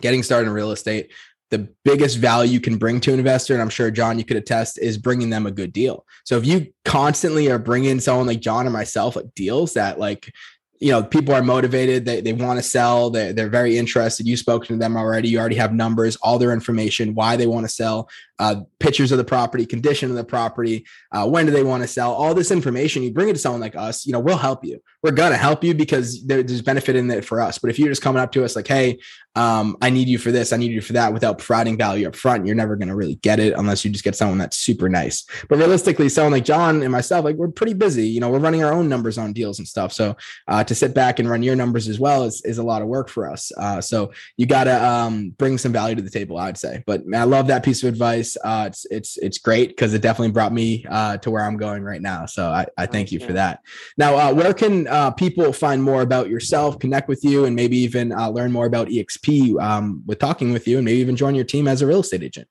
[0.00, 1.12] getting started in real estate
[1.50, 4.36] the biggest value you can bring to an investor, and I'm sure John, you could
[4.36, 6.04] attest, is bringing them a good deal.
[6.24, 10.32] So if you constantly are bringing someone like John or myself like deals that like
[10.80, 14.36] you know people are motivated they, they want to sell they're, they're very interested you
[14.36, 17.72] spoke to them already you already have numbers all their information why they want to
[17.72, 18.08] sell
[18.38, 21.88] uh, pictures of the property condition of the property uh, when do they want to
[21.88, 24.64] sell all this information you bring it to someone like us you know we'll help
[24.64, 27.88] you we're gonna help you because there's benefit in it for us but if you're
[27.88, 28.98] just coming up to us like hey
[29.36, 32.16] um, I need you for this, I need you for that without providing value up
[32.16, 32.46] front.
[32.46, 35.26] You're never going to really get it unless you just get someone that's super nice.
[35.50, 38.08] But realistically, someone like John and myself, like we're pretty busy.
[38.08, 39.92] You know, we're running our own numbers on deals and stuff.
[39.92, 40.16] So
[40.48, 42.88] uh, to sit back and run your numbers as well is, is a lot of
[42.88, 43.52] work for us.
[43.58, 46.82] Uh, so you got to um, bring some value to the table, I'd say.
[46.86, 48.25] But I love that piece of advice.
[48.42, 51.82] Uh, it's it's it's great because it definitely brought me uh, to where I'm going
[51.82, 52.24] right now.
[52.26, 53.60] So I, I thank you for that.
[53.98, 57.76] Now, uh, where can uh, people find more about yourself, connect with you, and maybe
[57.76, 59.36] even learn more about EXP?
[59.60, 62.22] um, with talking with you and maybe even join your team as a real estate
[62.22, 62.48] agent?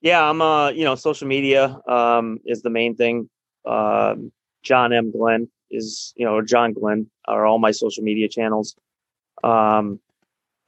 [0.00, 3.28] Yeah, I'm uh, you know, social media um is the main thing.
[3.66, 5.10] Um, John M.
[5.10, 8.76] Glynn is, you know, John Glynn are all my social media channels.
[9.42, 10.00] Um,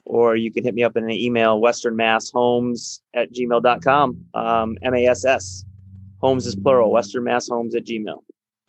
[0.04, 4.24] or you can hit me up in an email, Western Mass Homes at gmail.com.
[4.34, 5.64] Um, M A S S.
[6.20, 8.18] Homes is plural, Western Mass Homes at Gmail.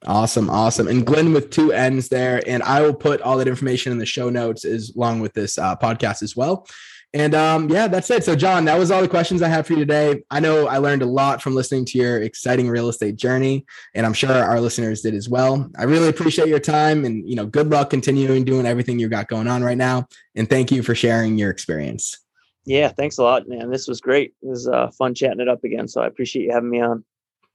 [0.05, 0.87] Awesome, awesome.
[0.87, 2.41] And Glynn with two N's there.
[2.47, 5.57] And I will put all that information in the show notes as along with this
[5.57, 6.67] uh, podcast as well.
[7.15, 8.23] And um, yeah, that's it.
[8.23, 10.23] So, John, that was all the questions I have for you today.
[10.31, 14.03] I know I learned a lot from listening to your exciting real estate journey, and
[14.03, 15.69] I'm sure our listeners did as well.
[15.77, 19.27] I really appreciate your time, and you know, good luck continuing doing everything you got
[19.27, 20.07] going on right now.
[20.35, 22.17] And thank you for sharing your experience.
[22.65, 23.69] Yeah, thanks a lot, man.
[23.69, 24.33] This was great.
[24.41, 25.87] It was uh, fun chatting it up again.
[25.87, 27.03] So I appreciate you having me on.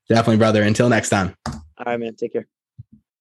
[0.09, 0.62] Definitely, brother.
[0.62, 1.35] Until next time.
[1.47, 2.14] All right, man.
[2.14, 2.47] Take care.